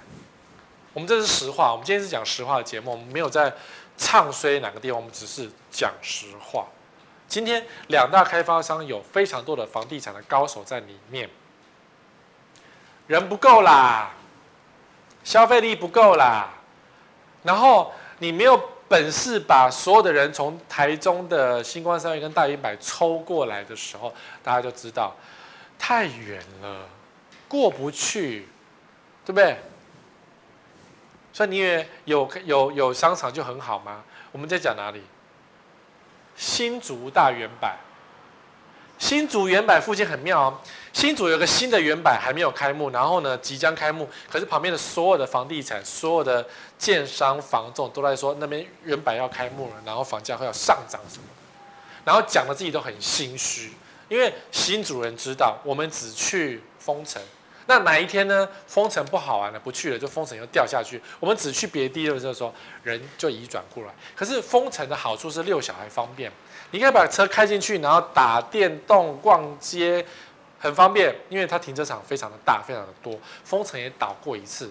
[0.94, 3.54] 我们这是实话，我们今天是讲实话的节目，我们没有在。
[4.02, 4.96] 唱衰哪个地方？
[4.96, 6.66] 我们只是讲实话。
[7.28, 11.30] 今天两大开发商有非常多的房地产的高手在里面，
[13.08, 14.14] 人不够啦，
[15.26, 16.59] 消费力不够啦，
[17.44, 25.16] 然后你没有本事把所有的人从台中的星光三月跟大圆百抽过来的时候，大家就知道
[25.78, 26.88] 太远了，
[27.48, 28.48] 过不去，
[29.26, 29.58] 对不对？
[31.32, 34.04] 所以你以为有有有商场就很好吗？
[34.32, 35.02] 我们在讲哪里？
[36.36, 37.78] 新竹大圆百，
[39.00, 40.60] 新竹原版附近很妙哦。
[40.92, 46.46] 新竹有个新的原版还没有开幕，然后呢即将开幕，可是旁边的所有的房地产、所有的
[46.78, 51.24] 建商、房仲都在说那边原版要开幕了，然后房价会要上涨什么，
[52.04, 53.72] 然后讲的自己都很心虚，
[54.10, 57.22] 因为新主人知道我们只去封城。
[57.68, 58.50] 那哪一天呢？
[58.66, 61.00] 封城不好玩了，不去了，就封城又掉下去。
[61.20, 63.94] 我们只去别的地方的时候，人就移转过来。
[64.16, 66.32] 可是封城的好处是遛小孩方便，
[66.72, 70.06] 你可以把车开进去，然后打电动、逛街，
[70.60, 71.16] 很方便。
[71.30, 73.18] 因为它停车场非常的大，非常的多。
[73.44, 74.70] 封城也倒过一次，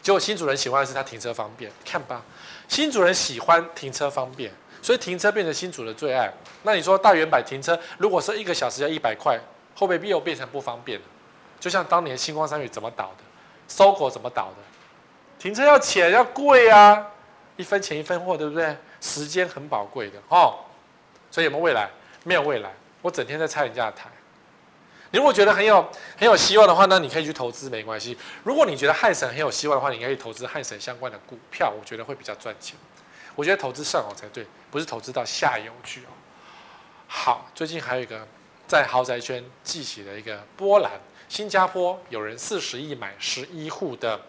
[0.00, 1.70] 结果新主人喜欢的是它停车方便。
[1.84, 2.22] 看吧，
[2.68, 6.32] 新主人喜欢停车方便，所以停车变成新主的最爱。
[6.62, 9.38] 那你说大远百停车，如果是一个小时要一百块，
[9.74, 11.06] 会不会又变成不方便了？
[11.58, 13.24] 就像当年星光三越怎么倒的
[13.68, 14.56] 搜狗怎么倒的，
[15.38, 17.06] 停车要钱要贵啊，
[17.56, 18.76] 一分钱一分货，对不对？
[19.00, 20.54] 时间很宝贵的哦，
[21.30, 21.88] 所以有没有未来？
[22.24, 22.70] 没有未来。
[23.02, 24.10] 我整天在拆人家的台。
[25.12, 25.82] 你如果觉得很有
[26.16, 28.16] 很有希望的话，那你可以去投资，没关系。
[28.44, 32.76] 如果你觉得汉神很有希望的话，你可以投资汉神相关的股票，我觉得会比较赚钱。
[33.34, 36.12] 我觉得投资上游才对，不是投资到下游去哦。
[37.08, 38.26] 好，最近还有一个
[38.68, 40.92] 在豪宅圈记起了一个波澜。
[41.28, 44.20] 新加坡有人四十亿买十一户的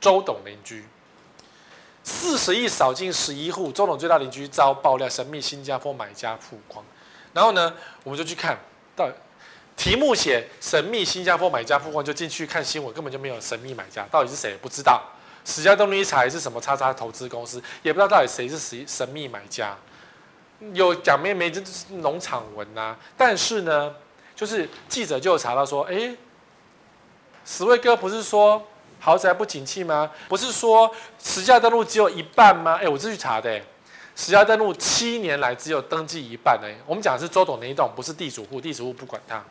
[0.00, 0.84] 周董邻居，
[2.04, 6.84] 四十亿扫进十一户，周董最大邻居遭爆料神秘新加坡买家曝光。
[7.32, 8.56] 然后呢，我们就去看
[8.94, 9.08] 到
[9.74, 15.02] 题目写神秘新加坡买家曝光，就进去看新闻，根本就没有神秘买家，到底是谁不知道。
[15.46, 19.76] 实价登录一查，是什么叉叉投资公司，也不知道到底谁是谁神秘买家。
[20.72, 22.98] 有讲没没，这是农场文呐、啊。
[23.16, 23.94] 但是呢，
[24.36, 26.14] 就是记者就有查到说，哎，
[27.44, 28.62] 史威哥不是说
[29.04, 30.10] 豪宅不景气吗？
[30.28, 30.90] 不是说
[31.22, 32.78] 实价登录只有一半吗？
[32.82, 33.60] 哎，我是去查的，
[34.16, 36.68] 实价登录七年来只有登记一半呢。
[36.86, 39.44] 我们讲的是周董那一栋，不是地主户，地主户不管它，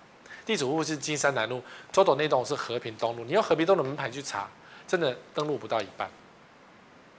[0.44, 1.62] 地主户是金山南路，
[1.92, 3.24] 周董那栋是和平东路。
[3.24, 4.48] 你用和平东路门牌去查。
[4.86, 6.08] 真的登录不到一半，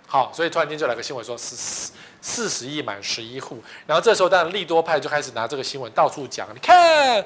[0.06, 7.24] 好，所以突然间就来个新闻说四四四十亿满十一户，然后这时候当然利多派就开始拿这个新闻到处讲，你看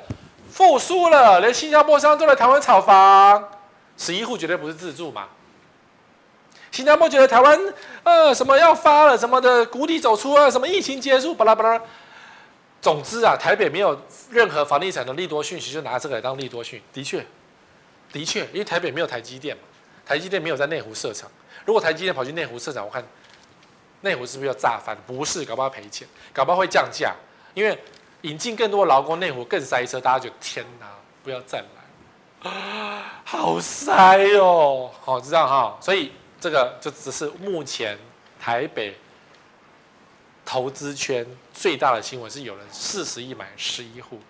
[0.48, 3.48] 复苏了，连新加坡商都来台湾炒房，
[3.98, 5.28] 十一户绝对不是自住嘛。
[6.70, 7.60] 新加坡觉得台湾
[8.04, 11.82] 呃什么要发了什么的谷底走出啊，什么疫情结束巴拉巴拉，
[12.80, 17.26] 总之啊，台北没有任何房地产的利多讯息，就拿这个来当利多讯，的确
[18.12, 19.62] 的确，因为台北没有台积电嘛。
[20.06, 21.30] 台积电没有在内湖设厂，
[21.66, 23.04] 如果台积电跑去内湖设厂，我看
[24.00, 24.96] 内湖是不是要炸翻？
[25.06, 27.14] 不是，搞不好赔钱，搞不好会降价，
[27.52, 27.78] 因为
[28.22, 30.86] 引进更多劳工，内湖更塞车，大家就天哪，
[31.22, 31.77] 不要再来，
[32.42, 33.92] 啊好塞
[34.34, 37.98] 哦，好，知道哈，所以这个就只是目前
[38.40, 38.96] 台北
[40.44, 44.20] 投资圈最大的新闻是有人四十亿买十一户，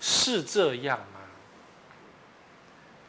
[0.00, 1.20] 是这样吗？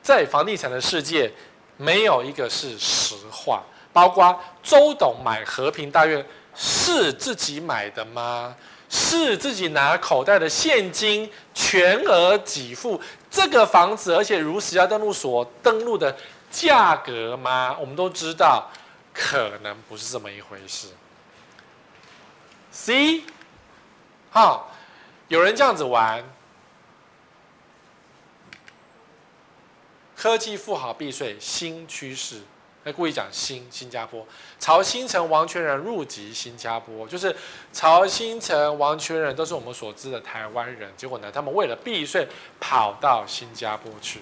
[0.01, 1.31] 在房地产的世界。
[1.77, 8.55] 没有一个是实话，包括周董买和平大院是自己买的吗？
[8.87, 12.97] 是自己拿口袋的现金全额给付
[13.35, 16.15] 这个房子，而且如实要登录所登录的
[16.49, 17.75] 价格吗？
[17.77, 18.71] 我们都知道，
[19.13, 20.87] 可能不是这么一回事。
[22.71, 23.23] C，
[24.31, 24.71] 好，
[25.27, 26.23] 有人这样子玩。
[30.15, 32.41] 科技富豪避税新趋势，
[32.85, 34.23] 还故意讲新新加坡，
[34.59, 37.35] 曹兴城、王全仁入籍新加坡，就是
[37.73, 42.27] 曹兴城、王全仁都是我们所知的台湾人，结果呢，他们为了避税
[42.59, 44.21] 跑到新加坡去，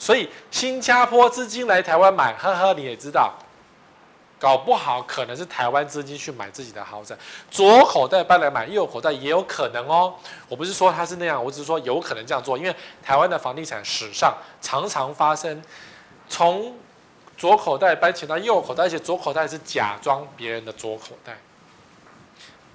[0.00, 3.32] 所以新加坡资金来台湾买，呵呵，你也知道。
[4.36, 7.16] 搞不好可能是台湾资金去买自己的豪宅，
[7.50, 10.12] 左口袋搬来买，右口袋也有可能哦。
[10.48, 15.62] 我不是说他是那样，我只是说有可能这样做，因为台湾的房地产史上常常发生
[16.28, 16.76] 从
[17.36, 21.36] 左口袋搬钱到右口袋，而且左口袋是假装别人的左口袋。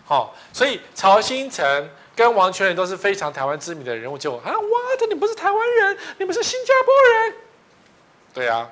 [0.05, 7.35] 好、所以曹兴诚跟王全仁都是非常台湾知名的人物，就啊，哇，这你不是台湾人，你们是新加坡人，
[8.33, 8.69] 对啊，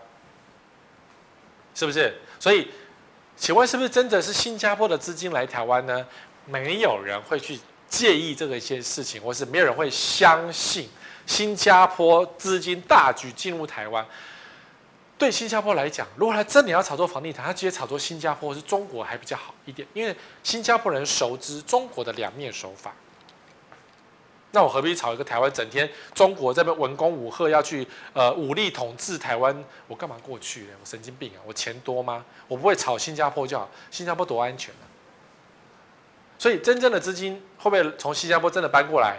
[1.75, 2.19] 是不是？
[2.39, 2.69] 所以。
[3.39, 6.03] 请问是不是真的是新加坡的资金来台湾呢？
[6.45, 10.89] 没有人会去介意这个一些事情，或是没有人会相信
[11.27, 14.03] 新加坡资金大举进入台湾。
[15.17, 22.93] 对新加坡来讲，如果他真的要炒作房地产，他直接炒作新加坡或是中国还比较好一点，因为新加坡人熟知中国的两面手法。
[24.51, 25.51] 那我何必炒一个台湾？
[25.51, 30.69] 整天中国这边文攻武吓，要去呃武力统治台湾，我干嘛过去呢？
[30.79, 31.39] 我神经病啊！
[31.45, 32.23] 我钱多吗？
[32.47, 34.85] 我不会炒新加坡就好，新加坡多安全啊！
[36.39, 39.17] 所以真正的资金会不会从新加坡真的搬过来？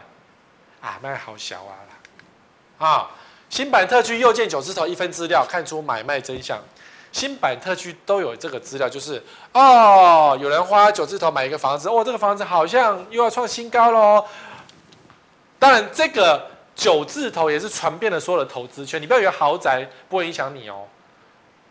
[0.80, 2.86] 啊，那好小啊啦！
[2.86, 3.10] 啊，
[3.48, 6.58] 新版特区又见九字头，一分资料看出买卖真相。
[7.10, 14.24] 新版特区都有这个资料，就是哦，有人花九字头买一个房子，哦，这个房子好像又要创新高喽。
[15.58, 19.00] 当然，这个九字头也是传遍了所有的投资圈。
[19.00, 20.84] 你不要以为豪宅不会影响你哦。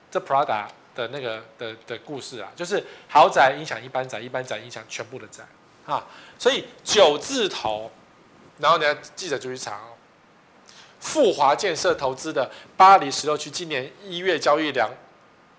[0.10, 5.44] 这 Prada 的那个的的故事啊，就是豪宅影响一般宅，一般宅影响全部的宅
[5.86, 6.04] 啊。
[6.40, 7.92] 所以九字头，
[8.58, 9.94] 然后呢，记者就去查哦。
[11.08, 14.90] 富华建设投资的巴黎十六区，今年一月交易量，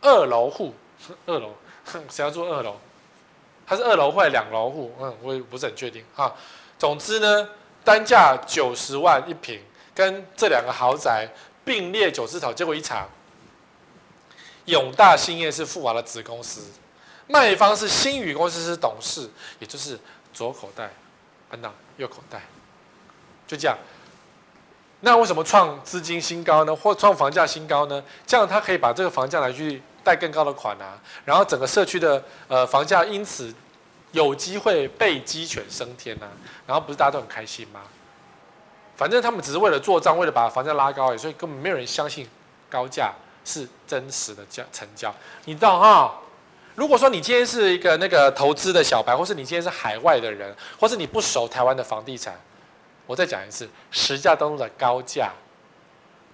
[0.02, 0.74] 二楼户，
[1.24, 1.54] 二楼，
[2.10, 2.76] 谁要住二楼？
[3.66, 4.94] 它是二楼或两楼户？
[5.00, 6.34] 嗯，我也不是很确定啊。
[6.78, 7.48] 总之呢。
[7.84, 9.58] 单价九十万一平，
[9.94, 11.26] 跟这两个豪宅
[11.64, 13.08] 并列九字头，结果一查，
[14.66, 16.60] 永大兴业是富华的子公司，
[17.28, 19.98] 卖方是新宇公司是董事，也就是
[20.34, 20.90] 左口袋
[21.48, 22.42] 搬到右口袋，
[23.46, 23.78] 就这样。
[25.00, 26.74] 那为什么创资金新高呢？
[26.74, 28.02] 或创房价新高呢？
[28.26, 33.54] 这样他可以把这个房价来去贷更高的款啊，然后整个社区的呃房价因此
[34.12, 36.32] 有机会被鸡犬升天呐、啊，
[36.66, 37.80] 然后不是大家都很开心吗？
[38.96, 42.28] 反正他们只是为了做账，为了把房价拉高，所以根本没有人相信
[42.68, 43.12] 高价
[43.44, 45.14] 是真实的价成交。
[45.44, 46.14] 你知道哈？
[46.74, 52.36] 如果说你今天是一个那个投资的小白，或是你今天是海外的人，或是你不熟台湾的房地产，
[53.08, 55.32] 我再讲一次，实价登录的高价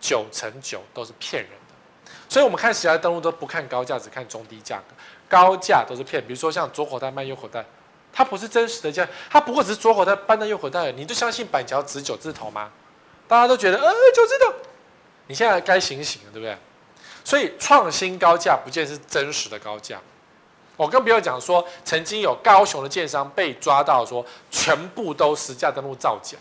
[0.01, 2.11] 九成九都是骗人的。
[2.29, 4.95] 所以我们看实价登录都不看高价，只看中低价格。
[5.29, 7.65] 高价都是骗，比如说像左口袋卖右口袋，
[8.13, 12.73] 它不是真实的价，它不过只是左口袋搬到右口袋，你就相信板桥只九字头吗？
[13.29, 14.53] 大家都觉得呃九字头，
[15.29, 16.57] 你现在该醒醒了，对不对？
[17.25, 20.01] 所以创新高价不见是真实的高价。
[20.77, 26.37] 我更不要讲说，曾经有高雄的建商被抓到说全部都实价登录造假，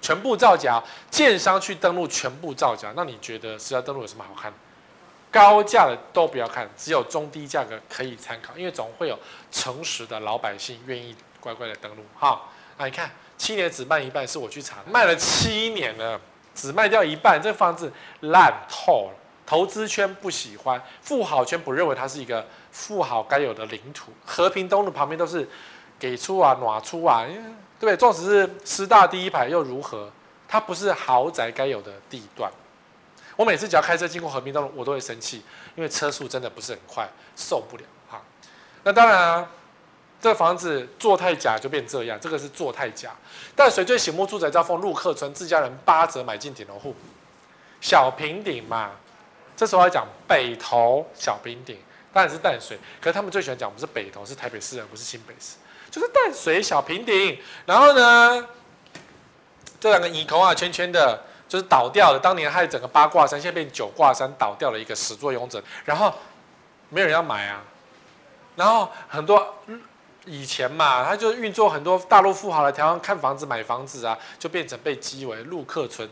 [0.00, 4.52] 全部造假，建商去登录全部造假，那你觉得实价登录有什么好看？
[5.32, 9.16] 高价的都不要看，只有中低价格可以参考，因为总会有
[9.52, 12.02] 诚实的老百姓愿意乖乖的登录。
[12.18, 12.40] 哈，
[12.76, 13.08] 啊，你看
[13.38, 16.20] 七年只卖一半，是我去查，卖了七年了，
[16.52, 19.14] 只卖掉一半，这房子烂透了，
[19.46, 24.12] 投资圈不喜欢，富豪圈不认为它是一个富豪该有的领土。
[24.26, 25.48] 和平东路旁边都是
[25.96, 27.24] 给出啊、暖出啊，
[27.80, 27.96] 对不对？
[27.96, 30.08] 纵使是师大第一排又如何？
[30.46, 32.50] 它不是豪宅该有的地段。
[33.36, 35.42] 我每次只要开车经过和平东路，我都会生气，
[35.74, 38.20] 因为车速真的不是很快，受不了哈。
[38.82, 39.48] 那当然啊，
[40.20, 43.12] 这房子做太假就变这样，这个是做太假。
[43.56, 46.94] 淡水最醒目住宅兆丰陆客村自家人八折买进顶楼户，
[47.80, 48.90] 小平顶嘛。
[49.56, 51.78] 这时候要讲北投小平顶，
[52.12, 55.56] 当然是淡水，可是他们最喜欢讲不是北投，是台北市人，不是新北市，
[55.90, 57.38] 就是淡水小平顶。
[57.66, 58.48] 然后呢，
[59.78, 61.24] 这两个椅孔啊圈圈的。
[61.50, 66.14] 就是倒掉了，当年害整个八卦山，现在变九卦山倒掉了一个始作俑者，然后
[66.90, 67.60] 没有人要买啊，
[68.54, 69.56] 然后很多
[70.26, 76.08] 以前嘛，他就运作很多大陆富豪来台湾看房子买房子啊，就变成被讥为陆客村。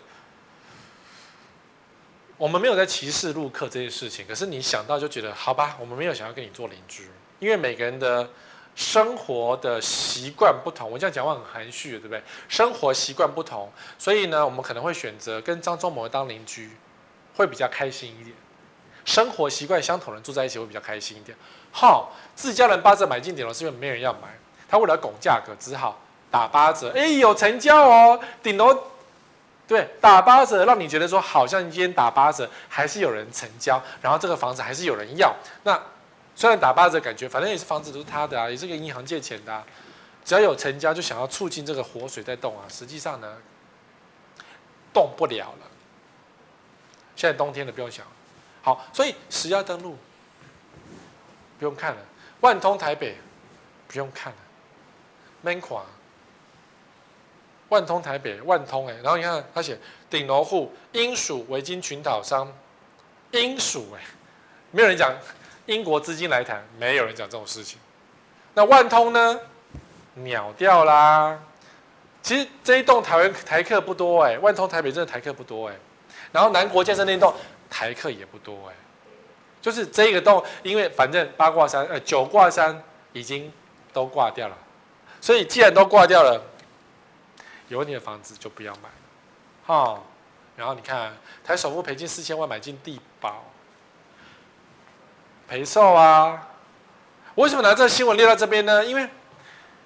[2.36, 8.28] 我们没有在歧视陆客这件事情，可是你想到就觉得好吧，我们没有想要跟你做邻居，因为每个人的。
[8.78, 12.22] 生活的习惯不同，我这样讲话很含蓄，对不对？
[12.48, 16.70] 生活习惯不同，所以呢，我们可能会选择跟张忠谋当邻居，
[17.36, 18.36] 会比较开心一点。
[19.04, 21.36] 生活习惯相同的人住在一起会比较开心一点。
[21.72, 24.28] 好，自家人八折买进顶楼是因为没人要买，
[24.68, 26.92] 他为了拱价格，只好打八折。
[26.94, 28.84] 哎，有成交哦，顶楼
[29.66, 35.34] 对打八折，让你觉得说好像今天打八折还是有人成交，然后这个房子还是有人要。
[35.64, 35.76] 那。
[36.38, 39.66] 虽然打八折，感觉反正也是房子都是他的啊，也是跟银行借钱的啊。
[40.24, 42.62] 只要有成交，就想要促进这个活水在动啊。
[42.68, 43.36] 实际上呢，
[44.94, 45.66] 动不了了。
[47.16, 48.06] 现在冬天了，不用想。
[48.62, 49.98] 好，所以实价登录
[51.58, 52.00] 不用看了。
[52.38, 53.16] 万通台北
[53.88, 54.38] 不用看了。
[55.42, 55.84] 门款。
[57.68, 59.76] 万通台北，万通哎，然后你看他写
[60.08, 62.46] 顶楼户英属维京群岛商，
[63.32, 64.00] 英属哎，
[64.70, 65.12] 没有人讲。
[65.68, 67.78] 英国资金来谈，没有人讲这种事情。
[68.54, 69.38] 那万通呢？
[70.14, 71.38] 秒掉啦。
[72.22, 75.76] 其实这一栋台湾台客不多哎，万通台北真的台客不多哎。
[76.32, 77.32] 然后南国建设那栋
[77.68, 78.74] 台客也不多哎。
[79.60, 83.52] 就是这个栋，因为反正八卦山呃九卦山已经
[83.92, 84.56] 都挂掉了，
[85.20, 86.42] 所以既然都挂掉了，
[87.68, 88.94] 有你的房子就不要买了。
[89.66, 90.06] 好，
[90.56, 93.44] 然后你看台首富赔进四千万买进帝宝。
[95.48, 96.46] 赔售啊！
[97.36, 98.84] 为什么拿这个新闻列到这边呢？
[98.84, 99.08] 因为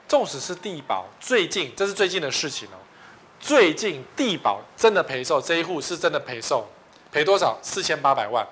[0.09, 2.77] 纵使是地保，最近这是最近的事情哦。
[3.39, 6.69] 最近地保真的赔售，这一户是真的赔售，
[7.13, 7.57] 赔多少？
[7.63, 8.45] 四千八百万。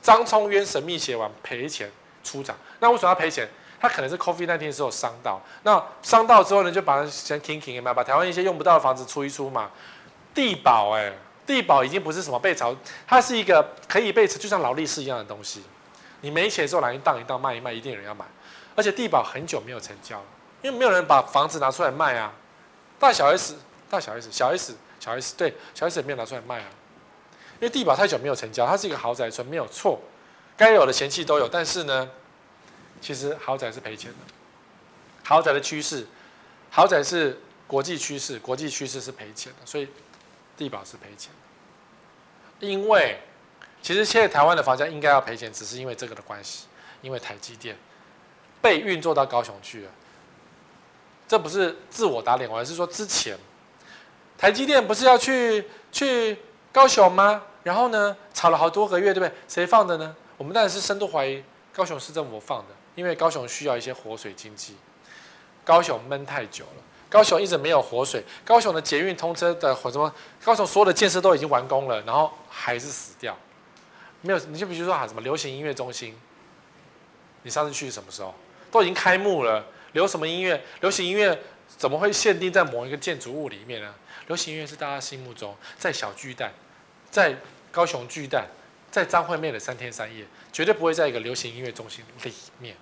[0.00, 1.90] 张聪渊神秘写完赔钱
[2.22, 3.46] 出场，那为什么要赔钱？
[3.78, 9.70] 他可能是 COVID 那天的时候伤到，那伤到之后呢，就把它先停停嘛，把台湾一些用不到的房子出一出嘛。
[10.32, 11.12] 地保哎，
[11.46, 12.74] 地保已经不是什么被炒，
[13.06, 15.62] 它是一个可以被就像劳力士一样的东西。
[16.24, 18.24] 你没钱的时候来一档一档卖一卖，一定有人要买。
[18.74, 20.24] 而且帝宝很久没有成交，
[20.62, 22.32] 因为没有人把房子拿出来卖啊。
[22.98, 23.56] 大小 S，
[23.90, 26.66] 大小 S，小 S，小 S，对，小 S 也没有拿出来卖啊。
[27.56, 30.00] 因为帝宝太久没有成交，它是一个豪宅村，没有错，
[30.56, 31.46] 该有的嫌弃都有。
[31.46, 32.08] 但是呢，
[33.02, 34.16] 其实豪宅是赔钱的。
[35.24, 36.06] 豪宅的趋势，
[36.70, 39.86] 豪宅是国际趋势，国际趋势是赔钱的，所以
[40.56, 41.30] 帝宝是赔钱
[42.60, 43.20] 的，因为。
[43.84, 46.64] 其实现在台湾的房价应该要赔钱，只是因为这个的关系，
[47.02, 47.76] 因为台积电
[48.62, 49.90] 被运作到高雄去了。
[51.28, 53.36] 这不是自我打脸，我还是说之前
[54.38, 56.38] 台积电不是要去去
[56.72, 57.42] 高雄吗？
[57.62, 59.30] 然后呢，炒了好多个月，对不对？
[59.46, 60.16] 谁放的呢？
[60.38, 64.76] 我们当然是深度怀疑高雄市政府放的，因为高雄需要一些活水经济。
[65.62, 70.10] 高雄闷太久了，高雄一直没有活水，高雄的捷运通车的或什么，
[70.42, 73.36] 高雄所有的建设都已经完工了，然后还是死掉，
[74.24, 74.38] 没有。
[74.48, 76.16] 你就比如说啊，什么流行音乐中心，
[77.42, 78.34] 你上次去什么时候？
[78.72, 80.60] 都已经开幕了，流什么音乐？
[80.80, 83.94] 流行音乐怎么会限定在某一个建筑物里面呢？
[84.26, 86.52] 流行音乐是大家心目中在小巨蛋，
[87.10, 87.36] 在
[87.70, 88.48] 高雄巨蛋，
[88.90, 92.74] 在张惠妹的三天三夜，绝对不会在一个流行音乐中心里面。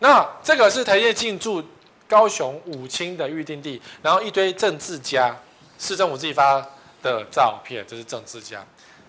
[0.00, 1.64] 那这个是台积进驻
[2.06, 5.34] 高雄五轻的预定地，然后一堆政治家，
[5.78, 6.60] 市政府自己发
[7.02, 8.66] 的照片，这是政治家。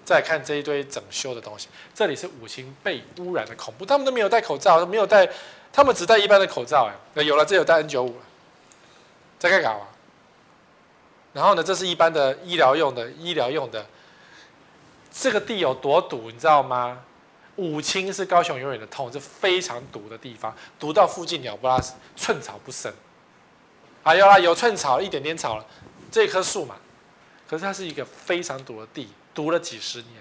[0.10, 5.30] 再看这一堆整修的东西，这里是五清被污染的恐怖，他们都没有戴口罩，都没有戴，
[5.72, 6.90] 他们只戴一般的口罩。
[7.14, 8.12] 哎，有了，这有戴 N95，
[9.38, 9.88] 在干搞啊？
[11.32, 13.86] 然后呢，这是一般的医疗用的，医疗用的。
[15.14, 17.04] 这个地有多堵，你知道吗？
[17.58, 22.92] 五清是高雄永远的痛，是非常堵的地方，堵到附近鸟不拉屎，寸草不生。
[24.02, 25.66] 啊，有啦，有寸草，一点点草了，
[26.12, 26.78] 这棵树嘛。
[27.48, 30.14] 可是它是一个非常堵的地，堵了几十年。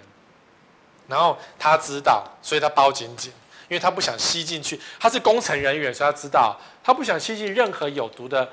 [1.07, 3.33] 然后他知道，所以他包紧紧，
[3.69, 4.79] 因为他不想吸进去。
[5.01, 6.55] 他是工程人员，所以他知道，
[6.85, 8.47] 他不想吸进任何有毒的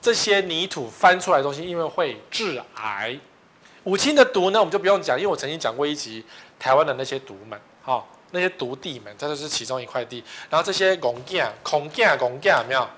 [0.00, 3.18] 这些泥土翻出来的东西，因为会致癌。
[3.84, 6.24] 五轻的毒呢，我们就不用讲，因为我曾经讲过一集
[6.58, 10.22] 台湾的那些毒们，哈、那些毒地们，这就是其中一块地。
[10.50, 12.88] 然后这些公囝、空囝、公囝有没有？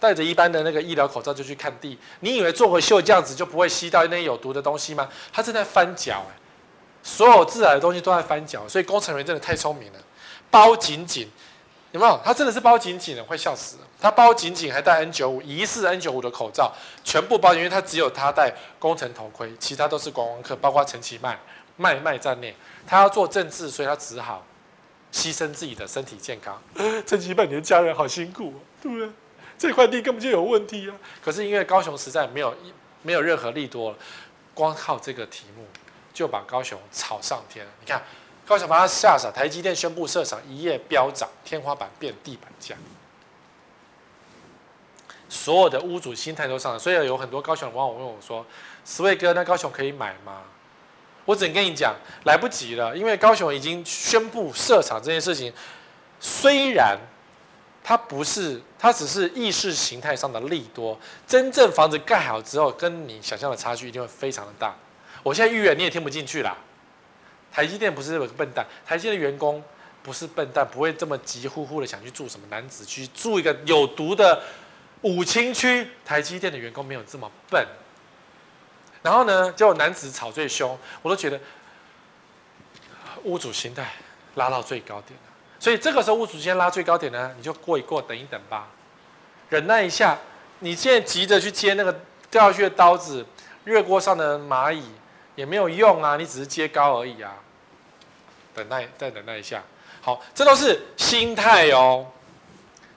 [0.00, 5.08] 戴着一般的那个医疗口罩就去看地，你以为做回秀这样子就不会吸到那些有毒的东西吗？
[5.32, 6.22] 他正在翻搅，
[7.02, 9.98] 所有致癌的东西都在翻脚，所以工程人员真的太聪明了，
[10.50, 11.30] 包紧紧，
[11.92, 12.20] 有没有？
[12.24, 13.76] 他真的是包紧紧的，会笑死。
[14.00, 16.72] 他包紧紧还戴 N95，疑似 N95 的口罩，
[17.02, 21.38] 全部包紧，因为他只有他戴工程头盔，其他都是观光客，包括陈其迈。
[21.76, 22.54] 卖卖在内，
[22.86, 24.46] 他要做政治，所以他只好
[25.12, 26.62] 牺牲自己的身体健康。
[27.04, 29.08] 陈其迈，你的家人好辛苦，对不对？
[29.58, 30.96] 这块地根本就有问题啊！
[31.22, 32.54] 可是因为高雄实在没有
[33.02, 33.96] 没有任何利多了，
[34.52, 35.66] 光靠这个题目
[36.12, 37.72] 就把高雄炒上天了。
[37.80, 38.02] 你看，
[38.46, 42.74] 高雄把他吓傻，台积电宣布设厂，一夜飙涨，天花板变地板价，
[45.28, 46.78] 所有的屋主心态都上了。
[46.78, 48.44] 所以有很多高雄人网友问我说
[48.84, 50.42] ：“十位哥，那高雄可以买吗？”
[51.24, 51.94] 我只能跟你讲，
[52.24, 55.50] 来不及了，因为高雄已经宣布设厂这件事情，
[56.20, 56.98] 虽然
[57.82, 64.74] 它不是，它只是意识形态上的利多，真正房子盖好之后，跟你想象的差距一定会非常的大。
[65.22, 66.54] 我现在预言你也听不进去啦。
[67.50, 69.64] 台积电不是有个笨蛋，台积电的员工
[70.02, 74.42] 不是笨蛋，不会这么急呼呼的想去住什么男子区，住一个有毒的
[75.00, 75.88] 五清区。
[76.04, 77.66] 台积电的员工没有这么笨。
[79.00, 81.40] 然后呢，就男子吵最凶，我都觉得
[83.22, 83.92] 屋主心态
[84.34, 85.30] 拉到最高点了。
[85.60, 88.68] 所以这个时候屋主先拉最高点呢，你就过一过，等一等吧，
[89.54, 90.18] 忍耐一下。
[90.60, 92.00] 你现在急着去接那个
[92.30, 93.24] 掉下去的刀子，
[93.64, 94.82] 热锅上的蚂蚁
[95.36, 97.34] 也没有用啊，你只是接高而已啊。
[98.54, 99.62] 等待，再等待一下。
[100.00, 102.06] 好，这都是心态哦。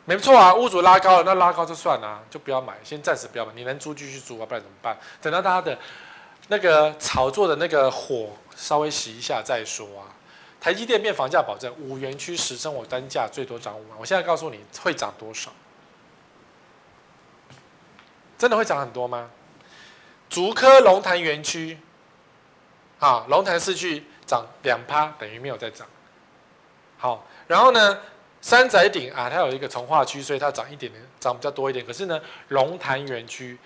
[0.06, 3.52] 没错啊，屋主拉高了，那拉高就算了，就不要买，先暂时不要买。
[3.54, 4.98] 你能租继续租啊，不然怎么办？
[5.22, 5.78] 等到大家的
[6.48, 10.08] 那个炒作的那个火稍微熄一下再说啊。
[10.62, 14.00] 台积电变房价保证，五园区十生活单价最多涨五万。
[14.00, 15.52] 我现在告诉你会涨多少？
[18.38, 19.30] 真的会涨很多吗？
[20.30, 21.78] 竹科龙潭园区，
[23.00, 25.88] 啊，龙潭市区涨两趴，等于没有再涨。
[26.98, 28.00] 好，然后呢？
[28.40, 31.84] 三宅顶啊，它有一个重划区，所以它涨一点点，涨比较多一点。
[31.84, 33.58] 可是呢，龙潭园区、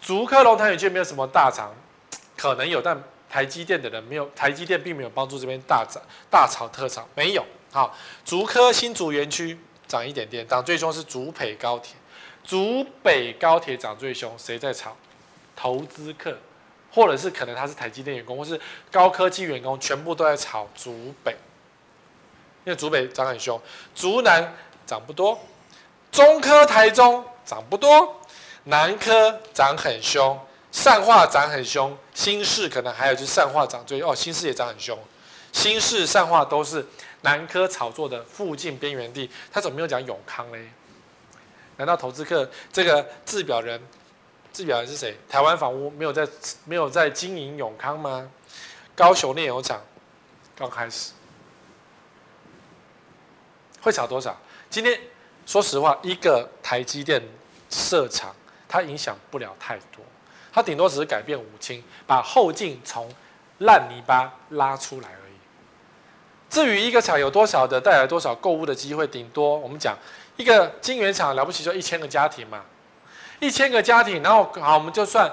[0.00, 1.72] 竹科龙潭园区没有什么大涨，
[2.36, 7.44] 可能有，但台积电的人没有，台积电并没有帮助这边大涨、大炒特炒，没有。
[7.70, 7.94] 好，
[8.24, 11.94] 竹科新竹园区涨一点点，涨最终是竹北高铁，
[12.46, 14.96] 竹北高铁涨最凶，谁在炒？
[15.56, 16.36] 投资客，
[16.92, 18.60] 或者是可能他是台积电员工，或是
[18.92, 21.34] 高科技员工，全部都在炒竹北。
[22.64, 23.58] 因为竹北涨很凶，
[23.94, 25.38] 竹南涨不多，
[26.12, 28.20] 中科台中涨不多，
[28.64, 30.38] 南科涨很凶，
[30.70, 34.98] 善化涨很凶，新市可能还有就是善化涨最哦，新市也涨很凶，
[35.52, 36.86] 新市善化都是
[37.22, 40.68] 南科炒作的附近边缘地，他怎么没有讲永康嘞？
[41.76, 43.80] 难道投资客这个制表人，
[44.52, 45.16] 制表人是谁？
[45.28, 46.26] 台湾房屋没有在
[46.64, 48.30] 没有在经营永康吗？
[48.94, 49.80] 高雄炼油厂
[50.56, 51.12] 刚开始。
[53.82, 54.36] 会炒多少？
[54.68, 54.98] 今天
[55.44, 57.22] 说实话，一个台积电
[57.70, 58.34] 设厂，
[58.66, 60.04] 它影响不了太多，
[60.52, 63.08] 它顶多只是改变五轻，把后劲从
[63.58, 65.34] 烂泥巴拉出来而已。
[66.48, 69.96] 至于一个厂有多少的带来多少购物的机会，顶多我们讲
[70.36, 72.62] 一个晶圆厂了不起就一千个家庭嘛，
[73.40, 75.30] 一千个家庭，然后好我们就算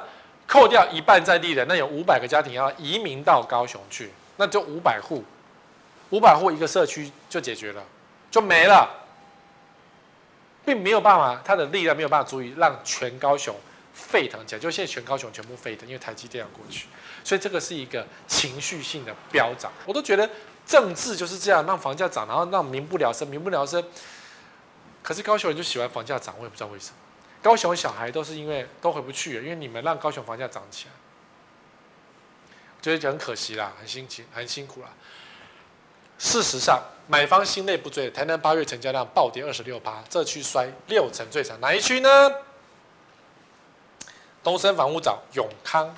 [0.47, 5.24] 扣掉一半在地的，那有五百个家庭要移民到高雄去，那就五百户，
[6.12, 7.84] 五百户一个社区就解决了，
[8.32, 8.89] 就没了，
[10.64, 13.54] 并没有办法，它的力量没有办法足以让全高雄
[13.93, 16.88] 沸腾起来，就现在全高雄全部沸腾，因为台积电要过去，
[17.24, 20.30] 所以这个是一个情绪性的飙涨，我都觉得。
[20.66, 23.84] 政治就是这样，让房价涨，然后让民不聊生，民不聊生。
[25.04, 26.95] 可是高雄人就喜欢房价涨，我也不知道为什么。
[27.41, 30.91] 高雄小孩都是因为都回不去了，因为你们让高雄房价涨起来，
[32.82, 34.88] 觉得很可惜啦，很辛苦，很辛苦啦。
[36.18, 42.32] 事实上，买方心累不追，台南八月成交量暴跌二十六趴，这区衰六成最惨，哪一区呢？
[44.41, 45.93] 东森房屋找永康，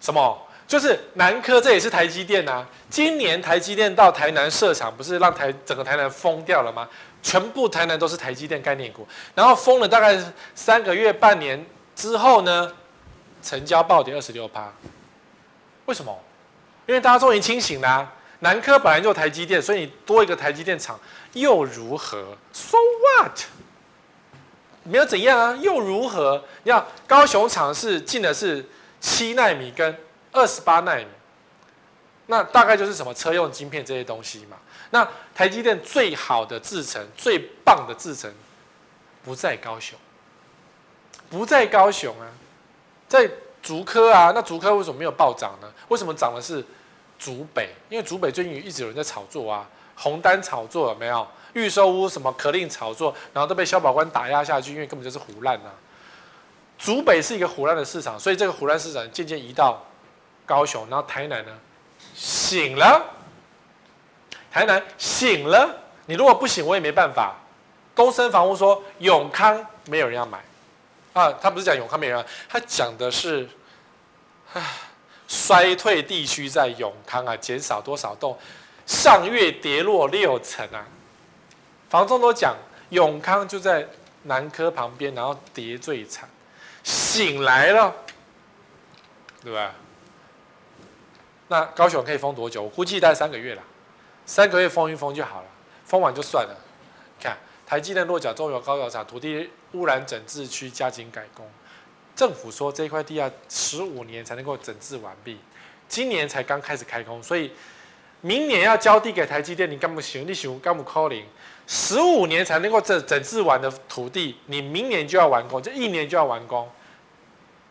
[0.00, 0.48] 什么？
[0.68, 2.66] 就是南科，这也是台积电呐。
[2.88, 6.88] 今年台积电到台南设厂，不是让台整个台南疯掉了吗？
[7.22, 10.20] 全部台南都是台积电概念股，然后封了大概
[10.54, 11.64] 三个月、半年
[11.94, 12.72] 之后呢，
[13.42, 14.72] 成交暴跌二十六趴。
[15.86, 16.18] 为什么？
[16.86, 18.12] 因为大家终于清醒啦。
[18.40, 20.98] 南科本来就台积电，所以你多一个台积电厂
[21.32, 22.76] 又如何？So
[23.18, 23.38] what？
[24.82, 26.44] 没有怎样啊，又如何？
[26.64, 28.68] 你看高雄厂是进的是
[29.00, 29.96] 七奈米跟。
[30.34, 31.06] 二十八奈米，
[32.24, 34.56] 那大概就是什么车用晶片这些东西嘛。
[34.92, 38.32] 那台积电最好的制程、最棒的制程，
[39.24, 39.98] 不在高雄，
[41.28, 42.28] 不在高雄啊，
[43.08, 43.28] 在
[43.62, 44.32] 竹科啊。
[44.34, 45.72] 那竹科为什么没有暴涨呢？
[45.88, 46.64] 为什么涨的是
[47.18, 47.70] 竹北？
[47.88, 51.26] 因为竹北最近一直有人在炒作啊，红单炒作有没有？
[51.54, 55.74] 预售屋什么可令炒作，然后都被消保官打压下去，因为根本就是胡烂啊。
[56.78, 59.82] 竹北是一个胡烂的市场，所以这个胡烂市场渐渐移到。
[60.44, 61.52] 高雄，然后台南呢，
[62.14, 63.00] 醒了。
[64.52, 65.74] 台南醒了，
[66.06, 67.34] 你如果不醒，我也没办法。
[67.94, 70.42] 东森房屋说永康没有人要买，
[71.14, 73.48] 啊，他不是讲永康没人要，他讲的是，
[75.26, 78.38] 衰退地区在永康啊，减少多少栋，
[78.86, 80.86] 上月跌落六成啊。
[81.88, 82.54] 房仲都讲
[82.90, 83.86] 永康就在
[84.22, 86.28] 南科旁边，然后跌最惨，
[86.82, 87.94] 醒来了，
[89.42, 89.74] 对吧？
[91.48, 92.62] 那高雄可以封多久？
[92.62, 93.62] 我估计大概三个月啦，
[94.24, 95.46] 三个月封一封就好了，
[95.84, 96.56] 封完就算了。
[97.20, 101.48] 看台积电落脚中油高寮厂土地污染整治区加紧改工，
[102.14, 105.38] 政府说这块地要十五年才能够整治完毕，
[105.88, 107.52] 今年才刚开始开工，所以
[108.20, 111.22] 明年要交地给台积电，你干不行，你行干不可能，
[111.66, 116.70] 十五年才能够整整治完的土地，你明年就要完工，这一年就要完工，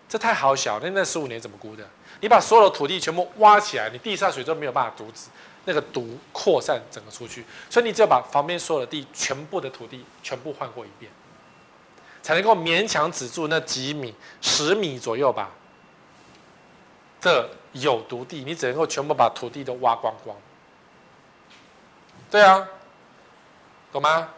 [0.09, 1.87] 这太好小，那那十五年怎么估的？
[2.19, 5.29] 你把所有的土地全部挖起来，你地下水都没有办法阻止
[5.65, 11.11] 那个毒扩散整个出去，所以你只有把旁边所有的地全部的土地全部换过一遍，
[12.21, 15.51] 才能够勉强止住那几米十米左右吧。
[17.21, 20.35] 的有毒地，你只能够全部把土地都挖光光。
[22.31, 22.67] 对啊，
[23.91, 24.29] 懂吗？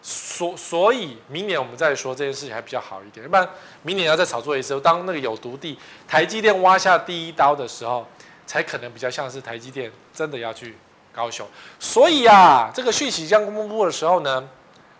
[0.00, 3.46] 所所以，明年我们再说这件事情还比较好一点，要不然
[3.82, 4.80] 明年要再炒作一次。
[4.80, 8.06] 当那个有毒地台积电挖下第一刀的时候，
[8.48, 10.74] 才可能比较像是台积电真的要去
[11.12, 11.46] 高雄。
[11.78, 14.48] 所以啊，这个讯息将公布的时候呢，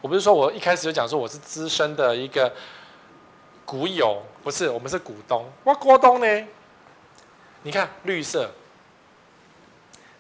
[0.03, 2.53] 我不是说我一开始就讲说我是资深的一个
[3.65, 5.51] 股友，不是，我们是股东。
[5.65, 6.47] 我股东呢？
[7.63, 8.51] 你看绿色，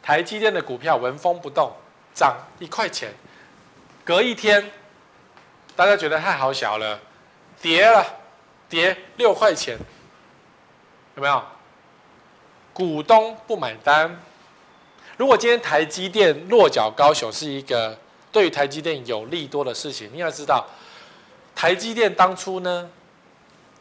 [0.02, 1.70] 台积电的股票纹风不动，
[2.14, 3.12] 涨一块钱。
[4.04, 4.70] 隔一天，
[5.76, 6.98] 大家觉得太好小了，
[7.60, 8.04] 跌了，
[8.70, 9.78] 跌六块钱，
[11.14, 11.42] 有没有？
[12.78, 14.22] 股东不买单。
[15.16, 17.98] 如果今天台积电落脚高雄是一个
[18.30, 20.64] 对台积电有利多的事情，你要知道，
[21.56, 22.88] 台积电当初呢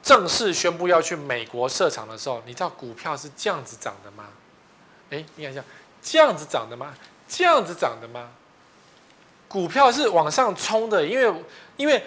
[0.02, 4.24] 正式宣布要去美国设厂的时候，你知道股票是这样子涨的吗？
[5.12, 5.64] 哎，你看一下，
[6.02, 6.96] 这样子涨的吗？
[7.28, 8.32] 这样子涨的吗？
[9.48, 11.44] 股票是往上冲的，因为
[11.76, 12.04] 因为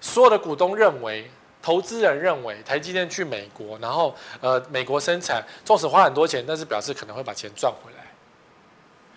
[0.00, 1.30] 所有的股东认为，
[1.66, 8.06] 投资人认为台积电去美国，然后呃美国生产，纵使花很多钱，但是表示可能会把钱赚回来，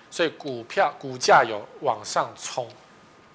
[0.10, 2.68] 所以股票股价有往上冲，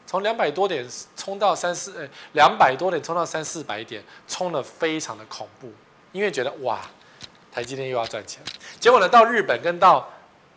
[0.04, 0.84] 从两百多点
[1.16, 5.72] 冲到三四呃两百多点冲到三四百点，冲得非常的恐怖，
[6.10, 6.80] 因为觉得哇
[7.52, 8.42] 台积电又要赚钱，
[8.80, 10.08] 结果呢到日本跟到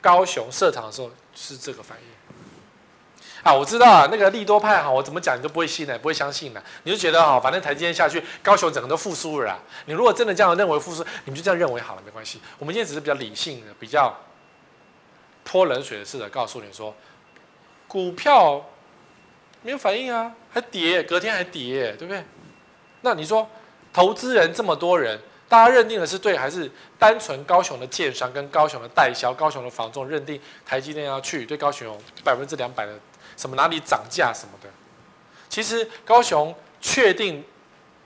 [0.01, 2.16] 高雄设厂的时候是这个反应。
[3.47, 6.61] 啊，我知道啊，那个利多派哈，我怎么讲你都不会信的，不会相信的。
[6.83, 9.57] 你就觉得哈，反正台积电下去，高雄整个都复苏了啦。
[9.85, 12.41] 你如果真的这样认为复苏，你们就这样认为好了，没关系。
[12.59, 14.13] 我们今天只是比较理性的，比较
[15.45, 16.93] 泼冷水的似的告诉你说，
[17.87, 18.65] 股票
[19.61, 22.21] 没有反应啊，还跌，隔天还跌，对不对？
[22.99, 23.49] 那你说，
[23.93, 25.17] 投资人这么多人，
[25.47, 26.69] 大家认定的是对，还是
[26.99, 32.91] 单纯高雄的建商跟高雄的代销、高雄的房仲认定台积电要去，对高雄百分之两百的
[33.37, 34.67] 什么哪里涨价什么的？
[35.47, 37.41] 其实高雄确定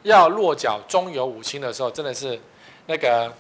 [0.03, 2.39] 要落脚中油五轻的时候，真的是
[2.85, 3.33] 那个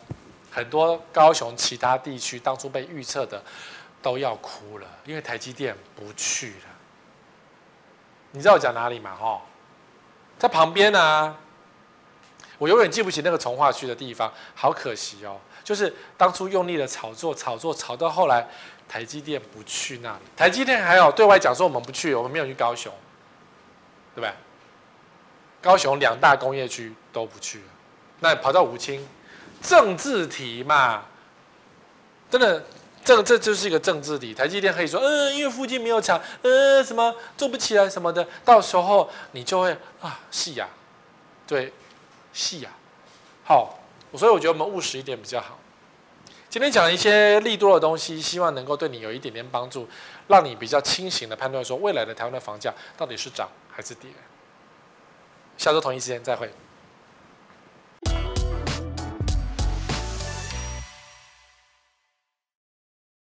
[0.49, 3.43] 很多高雄其他地区当初被预测的
[4.01, 6.65] 都要哭了，因为台积电不去了。
[8.31, 9.15] 你知道我讲哪里吗？
[9.15, 9.41] 哈，
[10.39, 11.35] 在旁边啊。
[12.57, 15.35] 我永远记不起那个从化区的地方，好可惜哦。
[15.63, 18.47] 就是当初用力的炒作，炒作，炒到后来，
[18.91, 20.19] 台积电不去那里。
[20.35, 22.91] 台积电还有对外讲说我们不去，我们没有去高雄，
[24.13, 24.33] 对不对？
[25.61, 27.61] 高雄两大工业区都不去，
[28.19, 29.07] 那跑到武清，
[29.61, 31.05] 政治题嘛，
[32.29, 32.65] 真的，
[33.05, 34.33] 这这就是一个政治题。
[34.33, 40.67] 台积电可以说，嗯，因为附近没有厂，嗯，什么做不起来什么的，到时候你就会啊，是呀，
[41.47, 41.71] 对。
[42.33, 42.71] 细啊，
[43.43, 43.77] 好，
[44.15, 45.59] 所以我觉得我们务实一点比较好。
[46.51, 49.87] 今天讲一些利多的东西，希望能够对你有一点点帮助，
[50.27, 54.11] 让你比较清醒的判断说未来的台湾的房价到底是涨还是跌。
[55.57, 56.51] 下周同一时间再会。